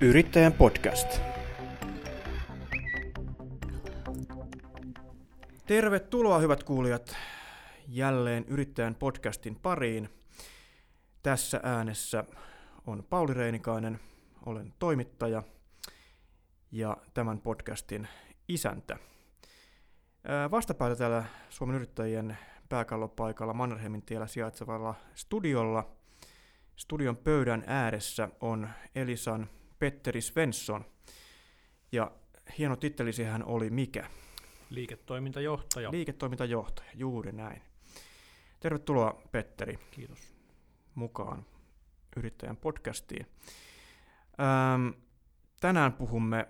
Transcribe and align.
Yrittäjän 0.00 0.52
podcast. 0.52 1.20
Tervetuloa 5.66 6.38
hyvät 6.38 6.62
kuulijat 6.62 7.16
jälleen 7.88 8.44
Yrittäjän 8.48 8.94
podcastin 8.94 9.56
pariin. 9.56 10.08
Tässä 11.22 11.60
äänessä 11.62 12.24
on 12.86 13.04
Pauli 13.10 13.34
Reinikainen, 13.34 14.00
olen 14.46 14.74
toimittaja 14.78 15.42
ja 16.72 16.96
tämän 17.14 17.40
podcastin 17.40 18.08
isäntä. 18.48 18.96
Vastapäätä 20.50 20.96
täällä 20.96 21.24
Suomen 21.48 21.76
yrittäjien 21.76 22.38
pääkallopaikalla 22.68 23.54
Mannerheimin 23.54 24.02
tiellä 24.02 24.26
sijaitsevalla 24.26 24.94
studiolla. 25.14 25.90
Studion 26.76 27.16
pöydän 27.16 27.64
ääressä 27.66 28.28
on 28.40 28.68
Elisan 28.94 29.48
Petteri 29.78 30.20
Svensson. 30.20 30.84
Ja 31.92 32.10
hieno 32.58 32.76
tittelisi 32.76 33.24
hän 33.24 33.44
oli 33.44 33.70
mikä? 33.70 34.10
Liiketoimintajohtaja. 34.70 35.90
Liiketoimintajohtaja, 35.90 36.90
juuri 36.94 37.32
näin. 37.32 37.62
Tervetuloa 38.60 39.22
Petteri. 39.32 39.78
Kiitos. 39.90 40.36
Mukaan 40.94 41.46
yrittäjän 42.16 42.56
podcastiin. 42.56 43.26
Ähm, 44.40 44.88
tänään 45.60 45.92
puhumme 45.92 46.48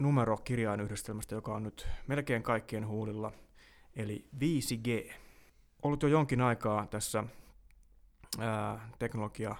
numerokirjainyhdistelmästä, 0.00 1.34
joka 1.34 1.54
on 1.54 1.62
nyt 1.62 1.88
melkein 2.06 2.42
kaikkien 2.42 2.86
huulilla, 2.86 3.32
eli 3.96 4.28
5G. 4.38 5.12
Ollut 5.82 6.02
jo 6.02 6.08
jonkin 6.08 6.40
aikaa 6.40 6.86
tässä 6.86 7.24
ää, 8.38 8.90
teknologia 8.98 9.56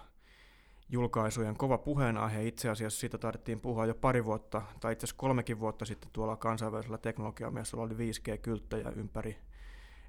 julkaisujen 0.88 1.56
kova 1.56 1.78
puheenaihe. 1.78 2.46
Itse 2.46 2.68
asiassa 2.68 3.00
siitä 3.00 3.18
taidettiin 3.18 3.60
puhua 3.60 3.86
jo 3.86 3.94
pari 3.94 4.24
vuotta, 4.24 4.62
tai 4.80 4.92
itse 4.92 5.04
asiassa 5.04 5.18
kolmekin 5.18 5.60
vuotta 5.60 5.84
sitten 5.84 6.10
tuolla 6.12 6.36
kansainvälisellä 6.36 6.98
teknologiamessuilla 6.98 7.84
oli 7.84 7.94
5G-kylttejä 7.94 8.92
ympäri, 8.96 9.38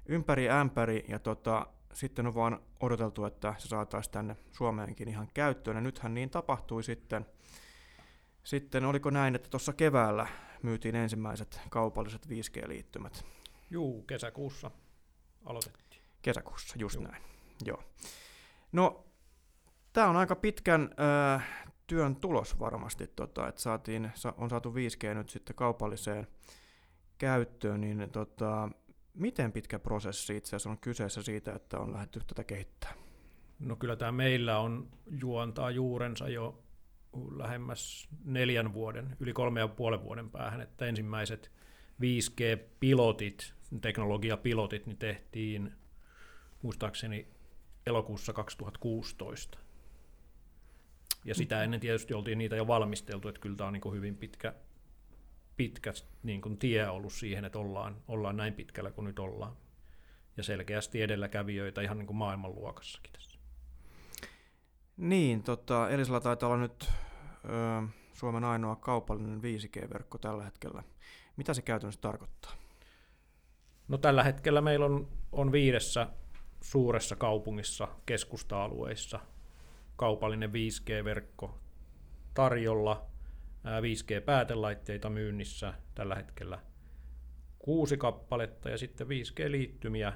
ympäri 0.06 0.50
ämpäri, 0.50 1.04
ja 1.08 1.18
tota, 1.18 1.66
sitten 1.94 2.26
on 2.26 2.34
vaan 2.34 2.60
odoteltu, 2.80 3.24
että 3.24 3.54
se 3.58 3.68
saataisiin 3.68 4.12
tänne 4.12 4.36
Suomeenkin 4.52 5.08
ihan 5.08 5.28
käyttöön, 5.34 5.76
ja 5.76 5.80
nythän 5.80 6.14
niin 6.14 6.30
tapahtui 6.30 6.82
sitten. 6.82 7.26
Sitten 8.44 8.84
oliko 8.84 9.10
näin, 9.10 9.34
että 9.34 9.50
tuossa 9.50 9.72
keväällä 9.72 10.26
myytiin 10.62 10.94
ensimmäiset 10.94 11.60
kaupalliset 11.70 12.26
5G-liittymät? 12.26 13.24
Juu, 13.70 14.02
kesäkuussa 14.02 14.70
aloitettiin. 15.44 16.02
Kesäkuussa, 16.22 16.74
just 16.78 16.94
Juu. 16.94 17.04
näin. 17.04 17.22
Joo. 17.64 17.82
No, 18.72 19.07
tämä 19.98 20.10
on 20.10 20.16
aika 20.16 20.36
pitkän 20.36 20.90
äh, 21.34 21.48
työn 21.86 22.16
tulos 22.16 22.58
varmasti, 22.58 23.06
tota, 23.06 23.48
että 23.48 23.60
saatiin, 23.60 24.10
on 24.36 24.50
saatu 24.50 24.72
5G 24.72 25.14
nyt 25.14 25.28
sitten 25.28 25.56
kaupalliseen 25.56 26.26
käyttöön, 27.18 27.80
niin 27.80 28.08
tota, 28.12 28.68
miten 29.14 29.52
pitkä 29.52 29.78
prosessi 29.78 30.36
itse 30.36 30.48
asiassa 30.48 30.70
on 30.70 30.78
kyseessä 30.78 31.22
siitä, 31.22 31.52
että 31.52 31.78
on 31.78 31.92
lähdetty 31.92 32.20
tätä 32.26 32.44
kehittämään? 32.44 32.98
No 33.58 33.76
kyllä 33.76 33.96
tämä 33.96 34.12
meillä 34.12 34.58
on 34.58 34.88
juontaa 35.20 35.70
juurensa 35.70 36.28
jo 36.28 36.62
lähemmäs 37.36 38.08
neljän 38.24 38.72
vuoden, 38.72 39.16
yli 39.20 39.32
kolme 39.32 39.60
ja 39.60 39.68
puolen 39.68 40.02
vuoden 40.02 40.30
päähän, 40.30 40.60
että 40.60 40.86
ensimmäiset 40.86 41.52
5G-pilotit, 42.00 43.54
teknologiapilotit, 43.80 44.86
niin 44.86 44.98
tehtiin 44.98 45.72
muistaakseni 46.62 47.28
elokuussa 47.86 48.32
2016. 48.32 49.67
Ja 51.28 51.34
sitä 51.34 51.64
ennen 51.64 51.80
tietysti 51.80 52.14
oltiin 52.14 52.38
niitä 52.38 52.56
jo 52.56 52.66
valmisteltu, 52.66 53.28
että 53.28 53.40
kyllä 53.40 53.56
tämä 53.56 53.66
on 53.66 53.72
niin 53.72 53.92
hyvin 53.92 54.16
pitkä, 54.16 54.54
pitkä 55.56 55.92
niin 56.22 56.40
kuin 56.40 56.58
tie 56.58 56.88
ollut 56.88 57.12
siihen, 57.12 57.44
että 57.44 57.58
ollaan, 57.58 57.96
ollaan 58.08 58.36
näin 58.36 58.54
pitkällä 58.54 58.90
kuin 58.90 59.04
nyt 59.04 59.18
ollaan. 59.18 59.56
Ja 60.36 60.42
selkeästi 60.42 61.02
edelläkävijöitä 61.02 61.80
ihan 61.80 61.98
niin 61.98 62.06
kuin 62.06 62.16
maailmanluokassakin 62.16 63.12
tässä. 63.12 63.38
Niin, 64.96 65.42
tota, 65.42 65.90
Elisalla 65.90 66.20
taitaa 66.20 66.48
olla 66.48 66.62
nyt 66.62 66.90
ö, 67.44 67.88
Suomen 68.12 68.44
ainoa 68.44 68.76
kaupallinen 68.76 69.40
5G-verkko 69.42 70.18
tällä 70.18 70.44
hetkellä. 70.44 70.82
Mitä 71.36 71.54
se 71.54 71.62
käytännössä 71.62 72.00
tarkoittaa? 72.00 72.52
No 73.88 73.98
tällä 73.98 74.24
hetkellä 74.24 74.60
meillä 74.60 74.86
on, 74.86 75.08
on 75.32 75.52
viidessä 75.52 76.06
suuressa 76.60 77.16
kaupungissa, 77.16 77.88
keskusta-alueissa 78.06 79.20
kaupallinen 79.98 80.50
5G-verkko 80.50 81.60
tarjolla, 82.34 83.06
5G-päätelaitteita 83.64 85.10
myynnissä 85.10 85.74
tällä 85.94 86.14
hetkellä 86.14 86.58
kuusi 87.58 87.96
kappaletta 87.96 88.70
ja 88.70 88.78
sitten 88.78 89.06
5G-liittymiä 89.06 90.12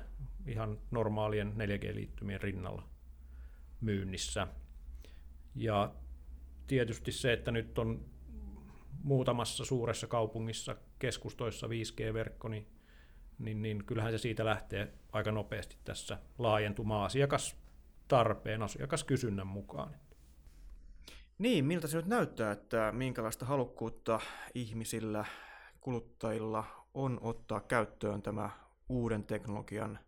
ihan 0.47 0.79
normaalien 0.91 1.53
4G-liittymien 1.57 2.41
rinnalla 2.41 2.89
myynnissä. 3.81 4.47
Ja 5.55 5.95
tietysti 6.67 7.13
se, 7.13 7.33
että 7.33 7.51
nyt 7.51 7.79
on 7.79 8.05
muutamassa 9.03 9.65
suuressa 9.65 10.07
kaupungissa 10.07 10.77
keskustoissa 10.99 11.67
5G-verkko, 11.67 12.49
niin, 12.49 12.67
niin, 13.39 13.63
niin 13.63 13.85
kyllähän 13.85 14.13
se 14.13 14.19
siitä 14.19 14.45
lähtee 14.45 14.93
aika 15.13 15.33
nopeasti 15.33 15.77
tässä 15.85 16.19
laajentumaan 16.39 17.11
asiakastarpeen, 18.13 18.63
asiakaskysynnän 18.63 19.47
mukaan. 19.47 19.95
Niin, 21.39 21.65
miltä 21.65 21.87
se 21.87 21.97
nyt 21.97 22.07
näyttää, 22.07 22.53
että 22.53 22.93
minkälaista 22.93 23.47
halukkuutta 23.47 24.21
ihmisillä, 24.55 25.25
kuluttajilla 25.81 26.65
on 26.95 27.19
ottaa 27.23 27.61
käyttöön 27.61 28.23
tämä 28.23 28.51
uuden 28.89 29.25
teknologian 29.25 29.99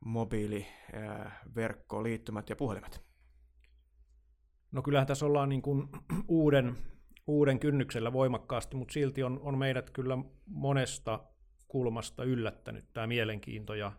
mobiiliverkko, 0.00 2.02
liittymät 2.02 2.50
ja 2.50 2.56
puhelimet? 2.56 3.02
No 4.72 4.82
kyllähän 4.82 5.06
tässä 5.06 5.26
ollaan 5.26 5.48
niin 5.48 5.62
kuin 5.62 5.88
uuden, 6.28 6.76
uuden 7.26 7.58
kynnyksellä 7.58 8.12
voimakkaasti, 8.12 8.76
mutta 8.76 8.92
silti 8.92 9.22
on, 9.22 9.40
on 9.42 9.58
meidät 9.58 9.90
kyllä 9.90 10.18
monesta 10.46 11.20
kulmasta 11.68 12.24
yllättänyt 12.24 12.92
tämä 12.92 13.06
mielenkiinto 13.06 13.74
ja, 13.74 13.92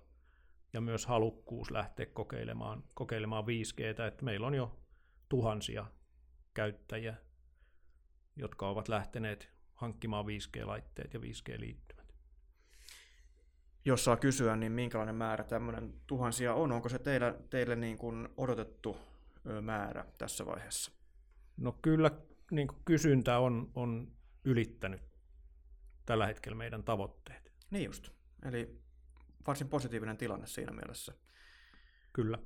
ja 0.74 0.82
myös 0.82 1.06
halukkuus 1.06 1.72
lähteä 1.72 2.06
kokeilemaan, 2.06 2.84
kokeilemaan 2.94 3.44
5Gtä, 3.44 4.08
että 4.08 4.26
meillä 4.26 4.48
on 4.48 4.56
jo 4.56 4.80
tuhansia 5.30 5.86
käyttäjiä, 6.54 7.16
jotka 8.36 8.70
ovat 8.70 8.88
lähteneet 8.88 9.50
hankkimaan 9.74 10.26
5G-laitteet 10.26 11.14
ja 11.14 11.20
5G-liittymät. 11.20 12.14
Jos 13.86 14.04
saa 14.04 14.18
kysyä, 14.18 14.56
niin 14.56 14.72
minkälainen 14.72 15.16
määrä 15.16 15.44
tämmöinen 15.44 15.94
tuhansia 16.08 16.54
on? 16.54 16.72
Onko 16.72 16.90
se 16.90 17.00
teille, 17.00 17.36
teille 17.50 17.76
niin 17.76 17.98
kuin 17.98 18.30
odotettu 18.38 18.98
määrä 19.62 20.06
tässä 20.18 20.46
vaiheessa? 20.46 20.92
No 21.58 21.72
kyllä 21.82 22.12
niin 22.52 22.68
kuin 22.68 22.82
kysyntä 22.86 23.40
on, 23.40 23.72
on 23.76 24.12
ylittänyt 24.44 25.02
tällä 26.06 26.28
hetkellä 26.28 26.56
meidän 26.56 26.84
tavoitteet. 26.84 27.52
Niin 27.72 27.86
just. 27.86 28.10
Eli 28.46 28.82
varsin 29.48 29.70
positiivinen 29.70 30.18
tilanne 30.18 30.48
siinä 30.48 30.72
mielessä. 30.74 31.14
Kyllä. 32.14 32.38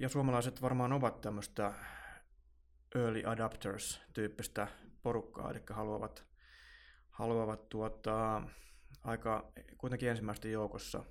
Ja 0.00 0.08
suomalaiset 0.08 0.62
varmaan 0.62 0.92
ovat 0.92 1.20
tämmöistä 1.20 1.72
early 2.94 3.22
adapters-tyyppistä 3.26 4.68
porukkaa, 5.02 5.50
eli 5.50 5.60
haluavat, 5.70 6.26
haluavat 7.10 7.68
tuota, 7.68 8.42
aika 9.04 9.52
kuitenkin 9.78 10.08
ensimmäisten 10.08 10.52
joukossa 10.52 11.04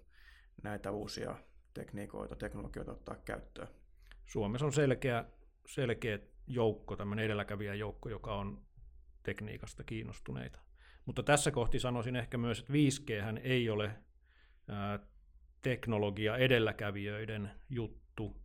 näitä 0.63 0.91
uusia 0.91 1.35
tekniikoita, 1.73 2.35
teknologioita 2.35 2.91
ottaa 2.91 3.15
käyttöön. 3.15 3.67
Suomessa 4.25 4.65
on 4.65 4.73
selkeä, 4.73 5.25
selkeä 5.65 6.19
joukko, 6.47 6.95
tämmöinen 6.95 7.25
edelläkävijä 7.25 7.73
joukko, 7.73 8.09
joka 8.09 8.35
on 8.35 8.65
tekniikasta 9.23 9.83
kiinnostuneita. 9.83 10.59
Mutta 11.05 11.23
tässä 11.23 11.51
kohti 11.51 11.79
sanoisin 11.79 12.15
ehkä 12.15 12.37
myös, 12.37 12.59
että 12.59 12.73
5G 12.73 13.39
ei 13.43 13.69
ole 13.69 13.91
ää, 14.67 14.99
teknologia 15.69 16.37
edelläkävijöiden 16.37 17.51
juttu. 17.69 18.35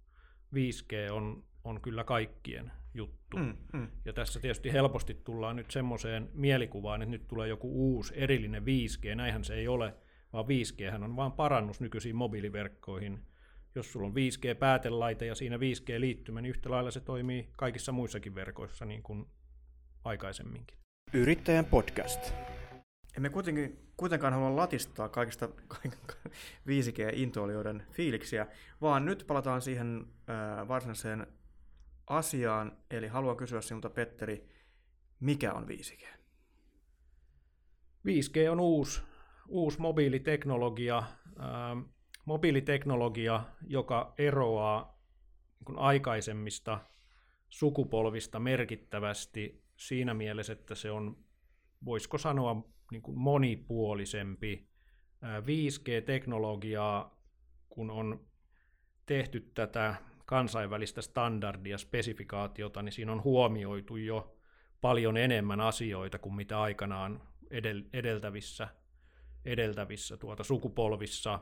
5G 0.55 1.13
on, 1.13 1.45
on 1.65 1.81
kyllä 1.81 2.05
kaikkien 2.05 2.73
juttu. 2.95 3.37
Mm, 3.37 3.57
mm. 3.73 3.89
Ja 4.05 4.13
tässä 4.13 4.41
tietysti 4.41 4.73
helposti 4.73 5.15
tullaan 5.15 5.57
nyt 5.57 5.71
semmoiseen 5.71 6.31
mielikuvaan, 6.35 7.03
että 7.03 7.11
nyt 7.11 7.29
tulee 7.29 7.49
joku 7.49 7.95
uusi 7.95 8.15
erillinen 8.17 8.63
5G. 8.63 9.15
Näinhän 9.15 9.45
se 9.45 9.55
ei 9.55 9.69
ole, 9.69 9.95
vaan 10.33 10.45
5G 10.45 11.05
on 11.05 11.17
vain 11.17 11.33
parannus 11.33 11.81
nykyisiin 11.81 12.17
mobiiliverkkoihin. 12.17 13.19
Jos 13.75 13.93
sulla 13.93 14.07
on 14.07 14.15
5G-päätelaite 14.15 15.27
ja 15.27 15.35
siinä 15.35 15.57
5G-liittymä, 15.57 16.41
niin 16.41 16.51
yhtä 16.51 16.71
lailla 16.71 16.91
se 16.91 17.01
toimii 17.01 17.49
kaikissa 17.57 17.93
muissakin 17.93 18.35
verkoissa 18.35 18.85
niin 18.85 19.03
kuin 19.03 19.27
aikaisemminkin. 20.05 20.79
Yrittäjän 21.13 21.65
podcast. 21.65 22.35
Emme 23.17 23.31
kuitenkin, 23.31 23.79
kuitenkaan 23.97 24.33
halua 24.33 24.57
latistaa 24.57 25.09
kaikista 25.09 25.49
5G-intoilijoiden 26.69 27.83
fiiliksiä, 27.91 28.47
vaan 28.81 29.05
nyt 29.05 29.25
palataan 29.27 29.63
siihen 29.63 30.07
äh, 30.31 30.69
varsinaiseen 30.69 31.27
asiaan, 32.07 32.77
eli 32.91 33.09
haluan 33.09 33.37
kysyä 33.37 33.61
sinulta 33.61 33.91
Petteri, 33.91 34.49
Mikä 35.23 35.53
on 35.53 35.67
5G? 35.69 36.07
5G 38.07 38.51
on 38.51 38.61
uusi, 38.61 39.03
uusi 39.49 39.81
mobiiliteknologia, 39.81 40.99
ähm, 40.99 41.81
mobiiliteknologia, 42.25 43.45
joka 43.67 44.15
eroaa 44.19 44.99
niin 45.69 45.79
aikaisemmista 45.79 46.81
sukupolvista 47.49 48.41
merkittävästi 48.41 49.65
siinä 49.77 50.15
mielessä, 50.15 50.53
että 50.53 50.75
se 50.75 50.91
on, 50.91 51.17
voisiko 51.85 52.19
sanoa, 52.19 52.69
niin 52.93 53.03
kuin 53.03 53.19
monipuolisempi. 53.19 54.69
5G-teknologiaa, 55.23 57.23
kun 57.69 57.91
on 57.91 58.27
tehty 59.07 59.41
tätä 59.41 59.95
kansainvälistä 60.27 61.03
standardia, 61.03 61.79
spesifikaatiota, 61.79 62.83
niin 62.83 62.93
siinä 62.93 63.13
on 63.13 63.25
huomioitu 63.25 63.97
jo 63.97 64.37
paljon 64.81 65.17
enemmän 65.17 65.61
asioita 65.61 66.19
kuin 66.19 66.35
mitä 66.35 66.61
aikanaan 66.61 67.23
edel, 67.51 67.83
edeltävissä, 67.93 68.69
edeltävissä 69.45 70.17
tuota 70.17 70.45
sukupolvissa. 70.45 71.41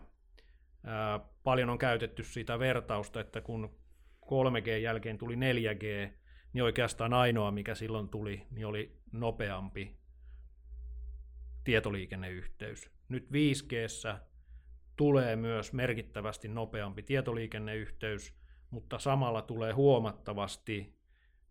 Paljon 1.43 1.71
on 1.71 1.79
käytetty 1.79 2.25
sitä 2.25 2.59
vertausta, 2.59 3.21
että 3.21 3.41
kun 3.41 3.79
3G 4.27 4.69
jälkeen 4.69 5.19
tuli 5.19 5.35
4G, 5.35 6.13
niin 6.53 6.63
oikeastaan 6.63 7.15
ainoa, 7.15 7.51
mikä 7.51 7.75
silloin 7.75 8.09
tuli, 8.09 8.47
niin 8.51 8.67
oli 8.67 9.01
nopeampi 9.13 10.00
tietoliikenneyhteys. 11.65 12.91
Nyt 13.09 13.29
5G 13.29 14.17
tulee 14.97 15.37
myös 15.37 15.73
merkittävästi 15.73 16.49
nopeampi 16.49 17.03
tietoliikenneyhteys, 17.03 18.35
mutta 18.71 18.99
samalla 18.99 19.43
tulee 19.43 19.73
huomattavasti 19.73 21.01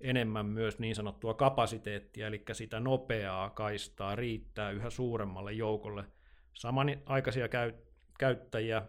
enemmän 0.01 0.45
myös 0.45 0.79
niin 0.79 0.95
sanottua 0.95 1.33
kapasiteettia, 1.33 2.27
eli 2.27 2.43
sitä 2.51 2.79
nopeaa 2.79 3.49
kaistaa 3.49 4.15
riittää 4.15 4.71
yhä 4.71 4.89
suuremmalle 4.89 5.53
joukolle 5.53 6.05
samanaikaisia 6.53 7.47
käyttäjiä, 8.19 8.81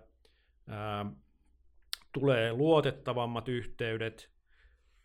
ää, 0.69 1.07
tulee 2.13 2.53
luotettavammat 2.53 3.49
yhteydet, 3.49 4.31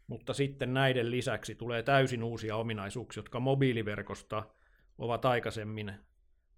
mutta 0.08 0.34
sitten 0.34 0.74
näiden 0.74 1.12
lisäksi 1.12 1.56
tulee 1.56 1.84
täysin 1.84 2.24
uusia 2.24 2.56
ominaisuuksia, 2.56 3.20
jotka 3.20 3.40
mobiiliverkosta 3.40 4.44
ovat 4.98 5.26
aikaisemmin 5.26 5.94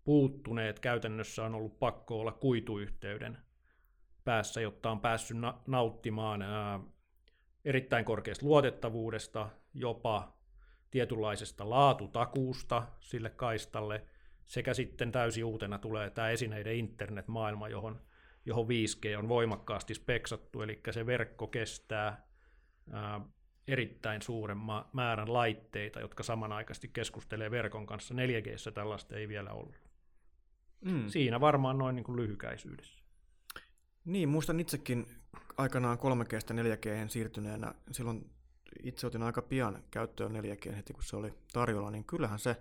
puuttuneet. 0.04 0.80
Käytännössä 0.80 1.44
on 1.44 1.56
ollut 1.56 1.80
pakko 1.80 2.19
olla 2.19 2.31
kuituyhteyden 2.31 3.38
päässä, 4.24 4.62
jotta 4.62 4.92
on 4.92 5.00
päässyt 5.00 5.38
na- 5.38 5.62
nauttimaan 5.68 6.44
erittäin 7.66 8.06
korkeasta 8.06 8.45
luotettavuudesta, 8.45 9.50
jopa 9.74 10.38
tietynlaisesta 10.92 11.69
laatutakuusta 11.69 12.88
sille 13.00 13.30
kaistalle, 13.30 14.04
sekä 14.45 14.74
sitten 14.74 15.12
täysin 15.12 15.45
uutena 15.45 15.78
tulee 15.78 16.10
tämä 16.10 16.30
esineiden 16.30 16.75
internetmaailma, 16.75 17.69
johon, 17.69 18.01
johon 18.45 18.68
5G 18.68 19.18
on 19.18 19.30
voimakkaasti 19.30 19.94
speksattu, 19.94 20.62
eli 20.62 20.81
se 20.92 21.06
verkko 21.06 21.48
kestää 21.48 22.28
ää, 22.92 23.22
erittäin 23.68 24.22
suuren 24.22 24.58
ma- 24.58 24.90
määrän 24.94 25.34
laitteita, 25.34 26.00
jotka 26.00 26.24
samanaikaisesti 26.24 26.88
keskustelee 26.88 27.52
verkon 27.52 27.86
kanssa. 27.86 28.14
4G 28.14 28.72
tällaista 28.74 29.16
ei 29.16 29.28
vielä 29.28 29.52
ollut. 29.52 29.75
Mm. 30.81 31.10
Siinä 31.10 31.40
varmaan 31.40 31.78
noin 31.78 31.96
niin 31.96 32.04
kuin 32.04 32.16
lyhykäisyydessä. 32.16 33.00
Niin, 34.06 34.30
muistan 34.30 34.60
itsekin 34.60 35.06
aikanaan 35.58 35.98
3G 35.98 36.54
4G 36.54 37.10
siirtyneenä, 37.10 37.74
silloin 37.92 38.30
itse 38.84 39.08
otin 39.08 39.24
aika 39.24 39.42
pian 39.42 39.84
käyttöön 39.92 40.31
4G 40.31 40.75
heti 40.75 40.94
kun 40.94 41.04
se 41.04 41.16
oli 41.16 41.34
tarjolla, 41.54 41.92
niin 41.92 42.06
kyllähän 42.06 42.40
se 42.40 42.56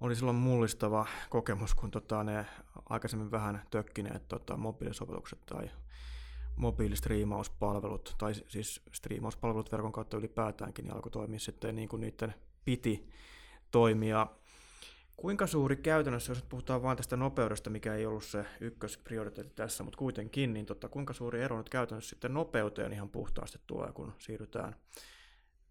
oli 0.00 0.16
silloin 0.16 0.36
mullistava 0.36 1.06
kokemus, 1.28 1.74
kun 1.74 1.90
tota, 1.90 2.24
ne 2.24 2.46
aikaisemmin 2.88 3.30
vähän 3.30 3.62
tökkineet 3.70 4.28
tota, 4.28 4.56
mobiilisovellukset 4.56 5.46
tai 5.46 5.70
mobiilistriimauspalvelut, 6.58 8.14
tai 8.18 8.34
siis 8.34 8.82
striimauspalvelut 8.92 9.72
verkon 9.72 9.92
kautta 9.92 10.16
ylipäätäänkin, 10.16 10.84
niin 10.84 10.94
alkoi 10.94 11.10
toimia 11.10 11.38
sitten 11.38 11.76
niin 11.76 11.88
kuin 11.88 12.00
niiden 12.00 12.34
piti 12.64 13.08
toimia. 13.70 14.26
Kuinka 15.16 15.46
suuri 15.46 15.76
käytännössä, 15.76 16.32
jos 16.32 16.42
puhutaan 16.42 16.82
vain 16.82 16.96
tästä 16.96 17.16
nopeudesta, 17.16 17.70
mikä 17.70 17.94
ei 17.94 18.06
ollut 18.06 18.24
se 18.24 18.44
ykkösprioriteetti 18.60 19.54
tässä, 19.54 19.84
mutta 19.84 19.98
kuitenkin, 19.98 20.54
niin 20.54 20.66
tota, 20.66 20.88
kuinka 20.88 21.12
suuri 21.12 21.42
ero 21.42 21.58
nyt 21.58 21.68
käytännössä 21.68 22.10
sitten 22.10 22.34
nopeuteen 22.34 22.92
ihan 22.92 23.08
puhtaasti 23.08 23.58
tuo, 23.66 23.90
kun 23.94 24.12
siirrytään 24.18 24.76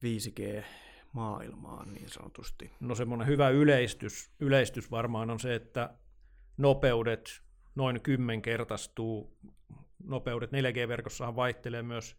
5G-maailmaan 0.04 1.94
niin 1.94 2.10
sanotusti? 2.10 2.72
No 2.80 2.96
semmoinen 2.96 3.28
hyvä 3.28 3.50
yleistys, 3.50 4.32
yleistys 4.40 4.92
varmaan 4.92 5.30
on 5.30 5.40
se, 5.40 5.56
että 5.56 5.94
nopeudet 6.58 7.42
noin 7.76 8.02
kymmenkertaistuu. 8.02 9.38
Nopeudet 10.04 10.52
4G-verkossahan 10.52 11.36
vaihtelee 11.36 11.84
myös, 11.84 12.18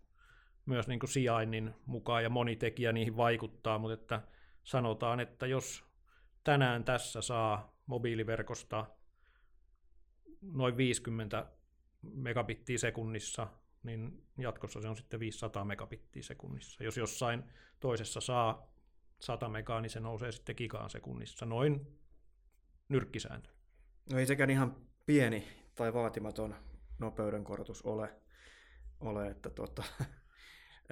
myös 0.66 0.88
niin 0.88 1.00
kuin 1.00 1.10
sijainnin 1.10 1.74
mukaan 1.86 2.22
ja 2.22 2.30
moni 2.30 2.56
tekijä 2.56 2.92
niihin 2.92 3.16
vaikuttaa, 3.16 3.78
mutta 3.78 3.94
että 3.94 4.22
sanotaan, 4.64 5.20
että 5.20 5.46
jos 5.46 5.84
tänään 6.44 6.84
tässä 6.84 7.22
saa 7.22 7.76
mobiiliverkosta 7.86 8.86
noin 10.42 10.76
50 10.76 11.46
megabittiä 12.02 12.78
sekunnissa, 12.78 13.46
niin 13.82 14.26
jatkossa 14.38 14.80
se 14.80 14.88
on 14.88 14.96
sitten 14.96 15.20
500 15.20 15.64
megabittiä 15.64 16.22
sekunnissa. 16.22 16.84
Jos 16.84 16.96
jossain 16.96 17.44
toisessa 17.80 18.20
saa 18.20 18.72
100 19.20 19.48
megaa, 19.48 19.80
niin 19.80 19.90
se 19.90 20.00
nousee 20.00 20.32
sitten 20.32 20.54
gigaan 20.58 20.90
sekunnissa, 20.90 21.46
noin 21.46 21.98
nyrkkisääntö. 22.88 23.50
No 24.12 24.18
ei 24.18 24.26
sekään 24.26 24.50
ihan 24.50 24.76
pieni 25.06 25.48
tai 25.74 25.94
vaatimaton 25.94 26.54
nopeuden 26.98 27.44
korotus 27.44 27.82
ole, 27.82 28.14
ole 29.00 29.26
että 29.26 29.50
tuota, 29.56 29.82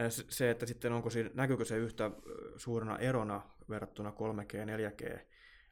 se, 0.09 0.51
että 0.51 0.67
sitten 0.67 0.93
onko 0.93 1.11
siinä, 1.11 1.31
näkyykö 1.35 1.65
se 1.65 1.77
yhtä 1.77 2.11
suurena 2.57 2.99
erona 2.99 3.43
verrattuna 3.69 4.11
3G 4.11 4.57
ja 4.57 4.65
4G 4.65 5.21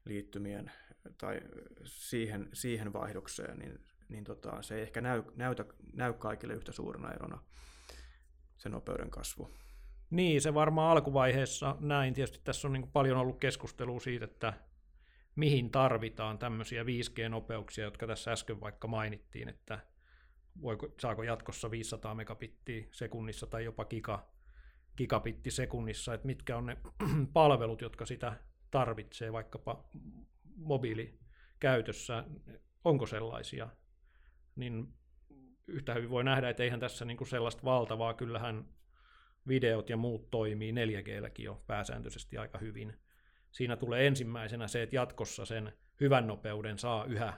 liittymien 0.04 0.70
tai 1.18 1.40
siihen, 1.84 2.48
siihen 2.52 2.92
vaihdokseen, 2.92 3.58
niin, 3.58 3.80
niin 4.08 4.24
tota, 4.24 4.62
se 4.62 4.74
ei 4.74 4.82
ehkä 4.82 5.00
näy, 5.00 5.22
näytä, 5.36 5.64
näy 5.92 6.12
kaikille 6.12 6.54
yhtä 6.54 6.72
suurena 6.72 7.12
erona 7.12 7.38
se 8.56 8.68
nopeuden 8.68 9.10
kasvu. 9.10 9.50
Niin, 10.10 10.42
se 10.42 10.54
varmaan 10.54 10.90
alkuvaiheessa 10.90 11.76
näin. 11.80 12.14
Tietysti 12.14 12.40
tässä 12.44 12.68
on 12.68 12.72
niin 12.72 12.90
paljon 12.92 13.18
ollut 13.18 13.40
keskustelua 13.40 14.00
siitä, 14.00 14.24
että 14.24 14.52
mihin 15.36 15.70
tarvitaan 15.70 16.38
tämmöisiä 16.38 16.82
5G-nopeuksia, 16.82 17.84
jotka 17.84 18.06
tässä 18.06 18.32
äsken 18.32 18.60
vaikka 18.60 18.88
mainittiin, 18.88 19.48
että 19.48 19.78
voiko, 20.62 20.88
saako 21.00 21.22
jatkossa 21.22 21.70
500 21.70 22.14
megabittiä 22.14 22.84
sekunnissa 22.92 23.46
tai 23.46 23.64
jopa 23.64 23.84
giga, 23.84 24.28
gigabitti 24.96 25.50
sekunnissa, 25.50 26.14
että 26.14 26.26
mitkä 26.26 26.56
on 26.56 26.66
ne 26.66 26.76
palvelut, 27.32 27.80
jotka 27.80 28.06
sitä 28.06 28.36
tarvitsee 28.70 29.32
vaikkapa 29.32 29.84
mobiilikäytössä, 30.56 32.24
onko 32.84 33.06
sellaisia, 33.06 33.68
niin 34.56 34.94
yhtä 35.66 35.94
hyvin 35.94 36.10
voi 36.10 36.24
nähdä, 36.24 36.48
että 36.48 36.62
eihän 36.62 36.80
tässä 36.80 37.04
niin 37.04 37.16
kuin 37.16 37.28
sellaista 37.28 37.64
valtavaa, 37.64 38.14
kyllähän 38.14 38.64
videot 39.48 39.90
ja 39.90 39.96
muut 39.96 40.30
toimii. 40.30 40.72
4Glläkin 40.72 41.42
jo 41.42 41.64
pääsääntöisesti 41.66 42.38
aika 42.38 42.58
hyvin. 42.58 43.00
Siinä 43.50 43.76
tulee 43.76 44.06
ensimmäisenä 44.06 44.68
se, 44.68 44.82
että 44.82 44.96
jatkossa 44.96 45.44
sen 45.44 45.72
hyvän 46.00 46.26
nopeuden 46.26 46.78
saa 46.78 47.04
yhä 47.04 47.32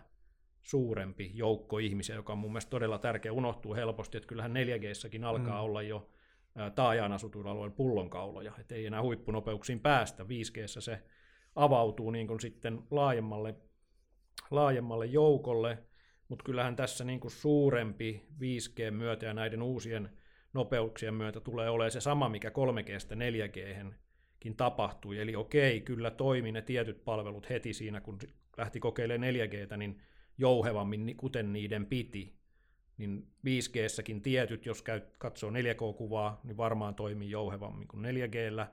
suurempi 0.66 1.30
joukko 1.34 1.78
ihmisiä, 1.78 2.16
joka 2.16 2.32
on 2.32 2.38
mun 2.38 2.52
mielestä 2.52 2.70
todella 2.70 2.98
tärkeä, 2.98 3.32
unohtuu 3.32 3.74
helposti, 3.74 4.16
että 4.16 4.26
kyllähän 4.26 4.54
4Gssäkin 4.54 5.24
alkaa 5.24 5.60
mm. 5.60 5.64
olla 5.64 5.82
jo 5.82 6.10
taajaan 6.74 7.12
asutuilla 7.12 7.50
alueilla 7.50 7.76
pullonkauloja, 7.76 8.52
että 8.58 8.74
ei 8.74 8.86
enää 8.86 9.02
huippunopeuksiin 9.02 9.80
päästä. 9.80 10.22
5G 10.22 10.80
se 10.80 11.02
avautuu 11.54 12.10
niin 12.10 12.26
kuin 12.26 12.40
sitten 12.40 12.82
laajemmalle, 12.90 13.54
laajemmalle 14.50 15.06
joukolle, 15.06 15.78
mutta 16.28 16.44
kyllähän 16.44 16.76
tässä 16.76 17.04
niin 17.04 17.20
kuin 17.20 17.30
suurempi 17.30 18.26
5G 18.40 18.90
myötä 18.90 19.26
ja 19.26 19.34
näiden 19.34 19.62
uusien 19.62 20.10
nopeuksien 20.52 21.14
myötä 21.14 21.40
tulee 21.40 21.70
olemaan 21.70 21.90
se 21.90 22.00
sama, 22.00 22.28
mikä 22.28 22.48
3Gstä 22.48 23.14
4G 23.14 23.92
tapahtui. 24.56 25.18
Eli 25.18 25.36
okei, 25.36 25.80
kyllä 25.80 26.10
toimi 26.10 26.52
ne 26.52 26.62
tietyt 26.62 27.04
palvelut 27.04 27.50
heti 27.50 27.72
siinä, 27.72 28.00
kun 28.00 28.18
lähti 28.56 28.80
kokeilemaan 28.80 29.34
4Gtä, 29.34 29.76
niin 29.76 30.02
jouhevammin, 30.38 31.16
kuten 31.16 31.52
niiden 31.52 31.86
piti. 31.86 32.36
Niin 32.98 33.26
5Gssäkin 33.46 34.20
tietyt, 34.20 34.66
jos 34.66 34.82
käy, 34.82 35.00
katsoo 35.18 35.50
4K-kuvaa, 35.50 36.40
niin 36.44 36.56
varmaan 36.56 36.94
toimii 36.94 37.30
jouhevammin 37.30 37.88
kuin 37.88 38.04
4Gllä, 38.04 38.66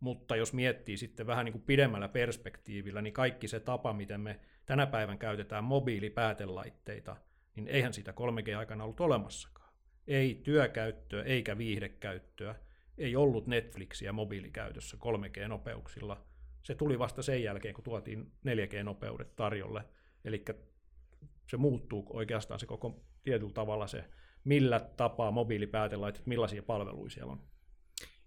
mutta 0.00 0.36
jos 0.36 0.52
miettii 0.52 0.96
sitten 0.96 1.26
vähän 1.26 1.44
niin 1.44 1.52
kuin 1.52 1.62
pidemmällä 1.62 2.08
perspektiivillä, 2.08 3.02
niin 3.02 3.12
kaikki 3.12 3.48
se 3.48 3.60
tapa, 3.60 3.92
miten 3.92 4.20
me 4.20 4.40
tänä 4.66 4.86
päivän 4.86 5.18
käytetään 5.18 5.64
mobiilipäätelaitteita, 5.64 7.16
niin 7.56 7.68
eihän 7.68 7.92
sitä 7.92 8.12
3G-aikana 8.12 8.84
ollut 8.84 9.00
olemassakaan. 9.00 9.72
Ei 10.06 10.40
työkäyttöä 10.44 11.22
eikä 11.22 11.58
viihdekäyttöä. 11.58 12.54
Ei 12.98 13.16
ollut 13.16 13.46
Netflixiä 13.46 14.12
mobiilikäytössä 14.12 14.96
3G-nopeuksilla. 14.96 16.26
se 16.62 16.74
tuli 16.74 16.98
vasta 16.98 17.22
sen 17.22 17.42
jälkeen, 17.42 17.74
kun 17.74 17.84
tuotiin 17.84 18.32
4G-nopeudet 18.46 19.36
tarjolle. 19.36 19.84
Eli 20.24 20.44
se 21.46 21.56
muuttuu 21.56 22.06
oikeastaan 22.10 22.60
se 22.60 22.66
koko 22.66 23.04
tietyllä 23.22 23.52
tavalla 23.52 23.86
se, 23.86 24.04
millä 24.44 24.80
tapaa 24.80 25.30
mobiilipäätelaitteet, 25.30 26.26
millaisia 26.26 26.62
palveluja 26.62 27.10
siellä 27.10 27.32
on. 27.32 27.40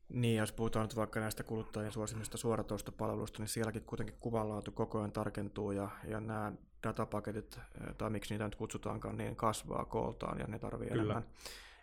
Niin, 0.09 0.37
jos 0.37 0.51
puhutaan 0.51 0.85
nyt 0.85 0.95
vaikka 0.95 1.19
näistä 1.19 1.43
kuluttajien 1.43 1.91
suosimista 1.91 2.37
suoratoistopalveluista, 2.37 3.39
niin 3.39 3.49
sielläkin 3.49 3.81
kuitenkin 3.81 4.15
kuvanlaatu 4.19 4.71
koko 4.71 4.99
ajan 4.99 5.11
tarkentuu 5.11 5.71
ja, 5.71 5.89
ja 6.07 6.19
nämä 6.19 6.51
datapaketit, 6.83 7.59
tai 7.97 8.09
miksi 8.09 8.33
niitä 8.33 8.43
nyt 8.43 8.55
kutsutaankaan, 8.55 9.17
niin 9.17 9.35
kasvaa 9.35 9.85
kooltaan 9.85 10.39
ja 10.39 10.47
ne 10.47 10.59
tarvitsee 10.59 10.97
enemmän, 10.97 11.25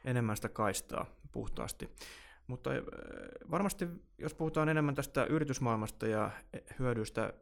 enemmän 0.05 0.37
sitä 0.37 0.49
kaistaa 0.49 1.07
puhtaasti. 1.33 1.91
Mutta 2.47 2.71
varmasti, 3.51 3.89
jos 4.19 4.35
puhutaan 4.35 4.69
enemmän 4.69 4.95
tästä 4.95 5.25
yritysmaailmasta 5.25 6.07
ja 6.07 6.31
hyödyistä 6.79 7.35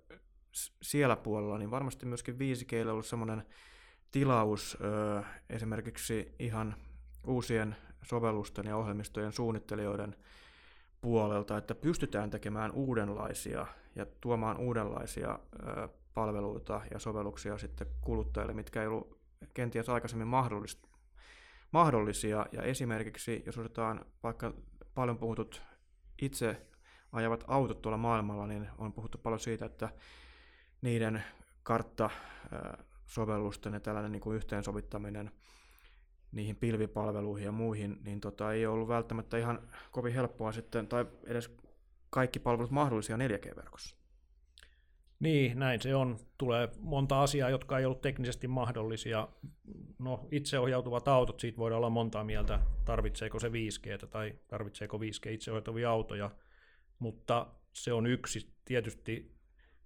siellä 0.82 1.16
puolella, 1.16 1.58
niin 1.58 1.70
varmasti 1.70 2.06
myöskin 2.06 2.34
5G 2.34 2.86
on 2.86 2.92
ollut 2.92 3.06
semmoinen 3.06 3.42
tilaus 4.10 4.78
esimerkiksi 5.50 6.34
ihan 6.38 6.74
uusien 7.26 7.76
sovellusten 8.02 8.66
ja 8.66 8.76
ohjelmistojen 8.76 9.32
suunnittelijoiden 9.32 10.16
puolelta, 11.00 11.56
että 11.56 11.74
pystytään 11.74 12.30
tekemään 12.30 12.72
uudenlaisia 12.72 13.66
ja 13.94 14.06
tuomaan 14.20 14.56
uudenlaisia 14.56 15.38
palveluita 16.14 16.80
ja 16.90 16.98
sovelluksia 16.98 17.58
sitten 17.58 17.86
kuluttajille, 18.00 18.52
mitkä 18.52 18.80
ei 18.82 18.86
ollut 18.86 19.18
kenties 19.54 19.88
aikaisemmin 19.88 20.28
mahdollisia. 21.72 22.46
Ja 22.52 22.62
esimerkiksi, 22.62 23.42
jos 23.46 23.58
otetaan 23.58 24.04
vaikka 24.22 24.52
paljon 24.94 25.18
puhutut 25.18 25.62
itse 26.22 26.66
ajavat 27.12 27.44
autot 27.46 27.82
tuolla 27.82 27.98
maailmalla, 27.98 28.46
niin 28.46 28.68
on 28.78 28.92
puhuttu 28.92 29.18
paljon 29.18 29.40
siitä, 29.40 29.64
että 29.64 29.88
niiden 30.82 31.24
karttasovellusten 33.10 33.72
ja 33.72 33.80
tällainen 33.80 34.12
niin 34.12 34.20
kuin 34.20 34.36
yhteensovittaminen 34.36 35.30
niihin 36.32 36.56
pilvipalveluihin 36.56 37.44
ja 37.44 37.52
muihin, 37.52 37.98
niin 38.04 38.20
tota, 38.20 38.52
ei 38.52 38.66
ollut 38.66 38.88
välttämättä 38.88 39.38
ihan 39.38 39.68
kovin 39.90 40.14
helppoa 40.14 40.52
sitten, 40.52 40.88
tai 40.88 41.06
edes 41.26 41.50
kaikki 42.10 42.38
palvelut 42.38 42.70
mahdollisia 42.70 43.16
4G-verkossa. 43.16 43.96
Niin, 45.20 45.58
näin 45.58 45.82
se 45.82 45.94
on. 45.94 46.16
Tulee 46.38 46.68
monta 46.78 47.22
asiaa, 47.22 47.50
jotka 47.50 47.78
ei 47.78 47.84
ollut 47.84 48.00
teknisesti 48.00 48.48
mahdollisia. 48.48 49.28
No, 49.98 50.28
itseohjautuvat 50.30 51.08
autot, 51.08 51.40
siitä 51.40 51.58
voidaan 51.58 51.78
olla 51.78 51.90
montaa 51.90 52.24
mieltä, 52.24 52.60
tarvitseeko 52.84 53.38
se 53.38 53.48
5G 53.48 54.06
tai 54.06 54.34
tarvitseeko 54.48 54.98
5G 54.98 55.30
itseohjautuvia 55.30 55.90
autoja, 55.90 56.30
mutta 56.98 57.46
se 57.72 57.92
on 57.92 58.06
yksi 58.06 58.54
tietysti 58.64 59.39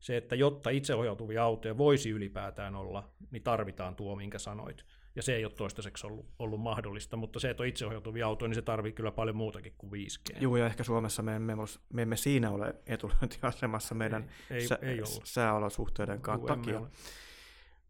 se, 0.05 0.17
että 0.17 0.35
jotta 0.35 0.71
itseohjautuvia 0.71 1.45
autoja 1.45 1.79
voisi 1.79 2.11
ylipäätään 2.11 2.77
olla, 2.77 3.09
niin 3.31 3.43
tarvitaan 3.43 3.97
tuo, 3.97 4.17
minkä 4.17 4.39
sanoit 4.39 4.85
ja 5.17 5.23
se 5.23 5.37
ei 5.37 5.45
ole 5.45 5.53
toistaiseksi 5.53 6.07
ollut, 6.07 6.27
ollut 6.39 6.61
mahdollista, 6.61 7.17
mutta 7.17 7.41
se, 7.41 7.51
että 7.51 7.63
on 7.63 7.67
itseohjautuvia 7.67 8.27
autoja, 8.27 8.49
niin 8.49 8.55
se 8.55 8.63
tarvii 8.63 8.93
kyllä 8.93 9.11
paljon 9.11 9.37
muutakin 9.37 9.75
kuin 9.79 9.93
5G. 9.93 10.39
Joo, 10.41 10.57
ja 10.57 10.67
ehkä 10.67 10.85
Suomessa 10.85 11.23
me 11.23 11.37
emme, 11.37 11.55
me 11.93 12.03
emme 12.03 12.17
siinä 12.17 12.51
ole 12.51 12.75
etulyöntiasemassa 12.87 13.95
meidän 13.95 14.31
ei, 14.51 14.69
sä, 14.69 14.79
ei 14.83 14.99
sääolosuhteiden 15.25 16.21
Juu, 16.37 16.47
takia. 16.47 16.81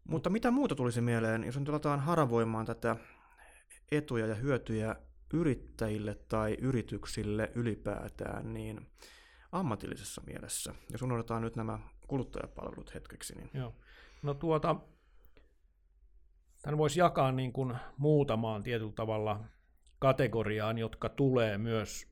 Mutta 0.03 0.29
mitä 0.29 0.51
muuta 0.51 0.75
tulisi 0.75 1.01
mieleen, 1.01 1.43
jos 1.43 1.59
nyt 1.59 1.69
aletaan 1.69 1.99
haravoimaan 1.99 2.65
tätä 2.65 2.95
etuja 3.91 4.27
ja 4.27 4.35
hyötyjä 4.35 4.95
yrittäjille 5.33 6.15
tai 6.15 6.57
yrityksille 6.61 7.51
ylipäätään, 7.55 8.53
niin 8.53 8.87
ammatillisessa 9.51 10.21
mielessä, 10.25 10.75
jos 10.91 11.01
unohdetaan 11.01 11.41
nyt 11.41 11.55
nämä 11.55 11.79
kuluttajapalvelut 12.07 12.93
hetkeksi. 12.93 13.35
Niin... 13.35 13.49
Joo. 13.53 13.73
No 14.23 14.33
tuota, 14.33 14.75
Tämän 16.65 16.77
voisi 16.77 16.99
jakaa 16.99 17.31
niin 17.31 17.53
kuin 17.53 17.75
muutamaan 17.97 18.63
tietyllä 18.63 18.93
tavalla 18.95 19.43
kategoriaan, 19.99 20.77
jotka 20.77 21.09
tulee 21.09 21.57
myös 21.57 22.07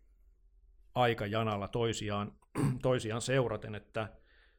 aikajanalla 0.95 1.67
toisiaan, 1.67 2.31
toisiaan 2.81 3.21
seuraten, 3.21 3.75
että 3.75 4.09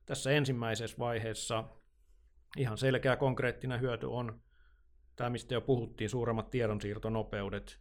tässä 0.06 0.30
ensimmäisessä 0.30 0.98
vaiheessa 0.98 1.64
ihan 2.56 2.78
selkeä 2.78 3.16
konkreettinen 3.16 3.80
hyöty 3.80 4.06
on 4.06 4.40
tämä, 5.16 5.30
mistä 5.30 5.54
jo 5.54 5.60
puhuttiin, 5.60 6.10
suuremmat 6.10 6.50
tiedonsiirtonopeudet, 6.50 7.80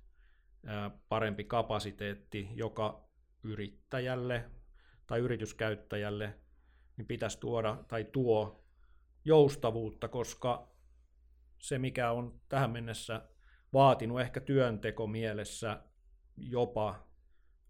parempi 1.10 1.44
kapasiteetti, 1.44 2.50
joka 2.54 3.10
yrittäjälle 3.44 4.46
tai 5.08 5.20
yrityskäyttäjälle 5.20 6.34
niin 6.98 7.08
pitäisi 7.08 7.40
tuoda 7.40 7.84
tai 7.88 8.04
tuo 8.04 8.66
joustavuutta, 9.26 10.08
koska 10.08 10.72
se, 11.60 11.80
mikä 11.80 12.12
on 12.12 12.42
tähän 12.50 12.72
mennessä 12.72 13.22
vaatinut 13.74 14.22
ehkä 14.22 14.40
työnteko 14.40 15.08
mielessä 15.08 15.84
jopa 16.38 17.08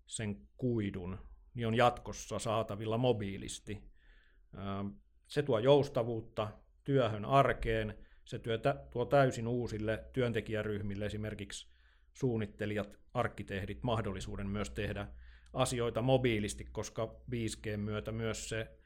sen 0.06 0.48
kuidun, 0.58 1.18
niin 1.54 1.68
on 1.68 1.76
jatkossa 1.76 2.40
saatavilla 2.40 2.98
mobiilisti. 2.98 3.84
Se 5.28 5.44
tuo 5.44 5.60
joustavuutta 5.60 6.48
työhön 6.84 7.26
arkeen, 7.26 7.98
se 8.26 8.42
tuo 8.92 9.06
täysin 9.06 9.48
uusille 9.48 10.06
työntekijäryhmille, 10.14 11.06
esimerkiksi 11.06 11.68
suunnittelijat, 12.14 13.00
arkkitehdit, 13.14 13.84
mahdollisuuden 13.84 14.48
myös 14.48 14.70
tehdä 14.70 15.08
asioita 15.54 16.02
mobiilisti, 16.02 16.66
koska 16.66 17.16
5G 17.32 17.78
myötä 17.78 18.12
myös 18.12 18.50
se 18.50 18.80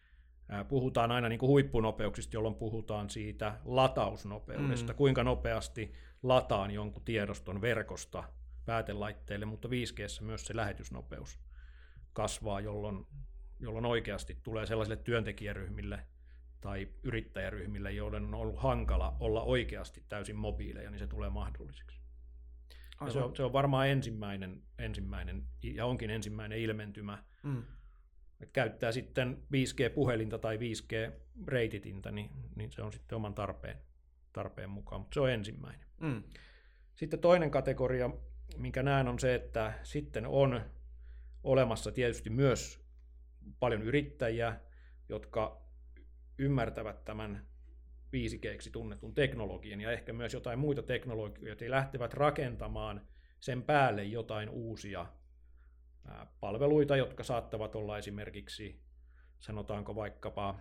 Puhutaan 0.67 1.11
aina 1.11 1.29
niin 1.29 1.39
kuin 1.39 1.47
huippunopeuksista, 1.47 2.35
jolloin 2.35 2.55
puhutaan 2.55 3.09
siitä 3.09 3.59
latausnopeudesta, 3.65 4.93
mm. 4.93 4.97
kuinka 4.97 5.23
nopeasti 5.23 5.93
lataan 6.23 6.71
jonkun 6.71 7.05
tiedoston 7.05 7.61
verkosta 7.61 8.23
päätelaitteelle, 8.65 9.45
mutta 9.45 9.67
5G 9.67 10.25
myös 10.25 10.45
se 10.45 10.55
lähetysnopeus 10.55 11.39
kasvaa, 12.13 12.59
jolloin, 12.59 13.07
jolloin 13.59 13.85
oikeasti 13.85 14.37
tulee 14.43 14.65
sellaisille 14.65 14.97
työntekijäryhmille 14.97 15.99
tai 16.61 16.87
yrittäjäryhmille, 17.03 17.91
joiden 17.91 18.23
on 18.25 18.33
ollut 18.33 18.61
hankala 18.61 19.17
olla 19.19 19.43
oikeasti 19.43 20.03
täysin 20.09 20.35
mobiileja, 20.35 20.91
niin 20.91 20.99
se 20.99 21.07
tulee 21.07 21.29
mahdolliseksi. 21.29 22.01
Ja 23.01 23.11
se, 23.11 23.19
on, 23.19 23.35
se 23.35 23.43
on 23.43 23.53
varmaan 23.53 23.87
ensimmäinen, 23.87 24.63
ensimmäinen, 24.77 25.43
ja 25.63 25.85
onkin 25.85 26.09
ensimmäinen 26.09 26.59
ilmentymä 26.59 27.23
mm 27.43 27.63
että 28.41 28.53
käyttää 28.53 28.91
sitten 28.91 29.43
5G-puhelinta 29.53 30.37
tai 30.37 30.57
5G-reititintä, 30.57 32.11
niin, 32.11 32.29
niin 32.55 32.71
se 32.71 32.81
on 32.81 32.93
sitten 32.93 33.15
oman 33.15 33.33
tarpeen, 33.33 33.77
tarpeen 34.33 34.69
mukaan, 34.69 35.01
mutta 35.01 35.13
se 35.13 35.19
on 35.19 35.29
ensimmäinen. 35.29 35.87
Mm. 35.99 36.23
Sitten 36.95 37.19
toinen 37.19 37.51
kategoria, 37.51 38.09
minkä 38.57 38.83
näen, 38.83 39.07
on 39.07 39.19
se, 39.19 39.35
että 39.35 39.73
sitten 39.83 40.27
on 40.27 40.61
olemassa 41.43 41.91
tietysti 41.91 42.29
myös 42.29 42.87
paljon 43.59 43.81
yrittäjiä, 43.81 44.55
jotka 45.09 45.61
ymmärtävät 46.37 47.05
tämän 47.05 47.45
5G 48.15 48.71
tunnetun 48.71 49.15
teknologian 49.15 49.81
ja 49.81 49.91
ehkä 49.91 50.13
myös 50.13 50.33
jotain 50.33 50.59
muita 50.59 50.83
teknologioita 50.83 51.63
ja 51.63 51.71
lähtevät 51.71 52.13
rakentamaan 52.13 53.07
sen 53.39 53.63
päälle 53.63 54.03
jotain 54.03 54.49
uusia 54.49 55.05
palveluita, 56.39 56.95
jotka 56.97 57.23
saattavat 57.23 57.75
olla 57.75 57.97
esimerkiksi, 57.97 58.81
sanotaanko 59.39 59.95
vaikkapa 59.95 60.59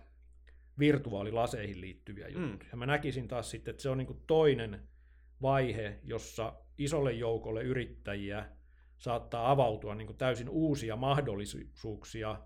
virtuaalilaseihin 0.79 1.81
liittyviä 1.81 2.27
juttuja. 2.27 2.63
Mm. 2.63 2.69
Ja 2.71 2.77
mä 2.77 2.85
näkisin 2.85 3.27
taas 3.27 3.51
sitten, 3.51 3.71
että 3.71 3.83
se 3.83 3.89
on 3.89 3.97
niin 3.97 4.21
toinen 4.27 4.87
vaihe, 5.41 5.99
jossa 6.03 6.53
isolle 6.77 7.13
joukolle 7.13 7.63
yrittäjiä 7.63 8.49
saattaa 8.97 9.51
avautua 9.51 9.95
niin 9.95 10.17
täysin 10.17 10.49
uusia 10.49 10.95
mahdollisuuksia 10.95 12.41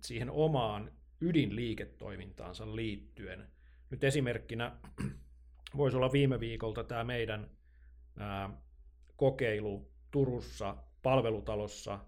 siihen 0.00 0.30
omaan 0.30 0.92
ydinliiketoimintaansa 1.20 2.76
liittyen. 2.76 3.48
Nyt 3.90 4.04
esimerkkinä 4.04 4.76
voisi 5.76 5.96
olla 5.96 6.12
viime 6.12 6.40
viikolta 6.40 6.84
tämä 6.84 7.04
meidän 7.04 7.50
kokeilu 9.16 9.92
Turussa 10.10 10.76
palvelutalossa, 11.02 11.98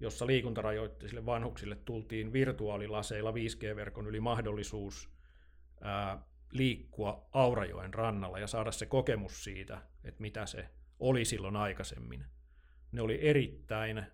jossa 0.00 0.26
liikuntarajoitteisille 0.26 1.26
vanhuksille 1.26 1.76
tultiin 1.76 2.32
virtuaalilaseilla 2.32 3.30
5G-verkon 3.30 4.06
yli 4.06 4.20
mahdollisuus 4.20 5.10
ää, 5.80 6.22
liikkua 6.52 7.28
Aurajoen 7.32 7.94
rannalla 7.94 8.38
ja 8.38 8.46
saada 8.46 8.72
se 8.72 8.86
kokemus 8.86 9.44
siitä, 9.44 9.82
että 10.04 10.20
mitä 10.20 10.46
se 10.46 10.68
oli 10.98 11.24
silloin 11.24 11.56
aikaisemmin. 11.56 12.24
Ne 12.92 13.02
oli 13.02 13.18
erittäin 13.28 14.04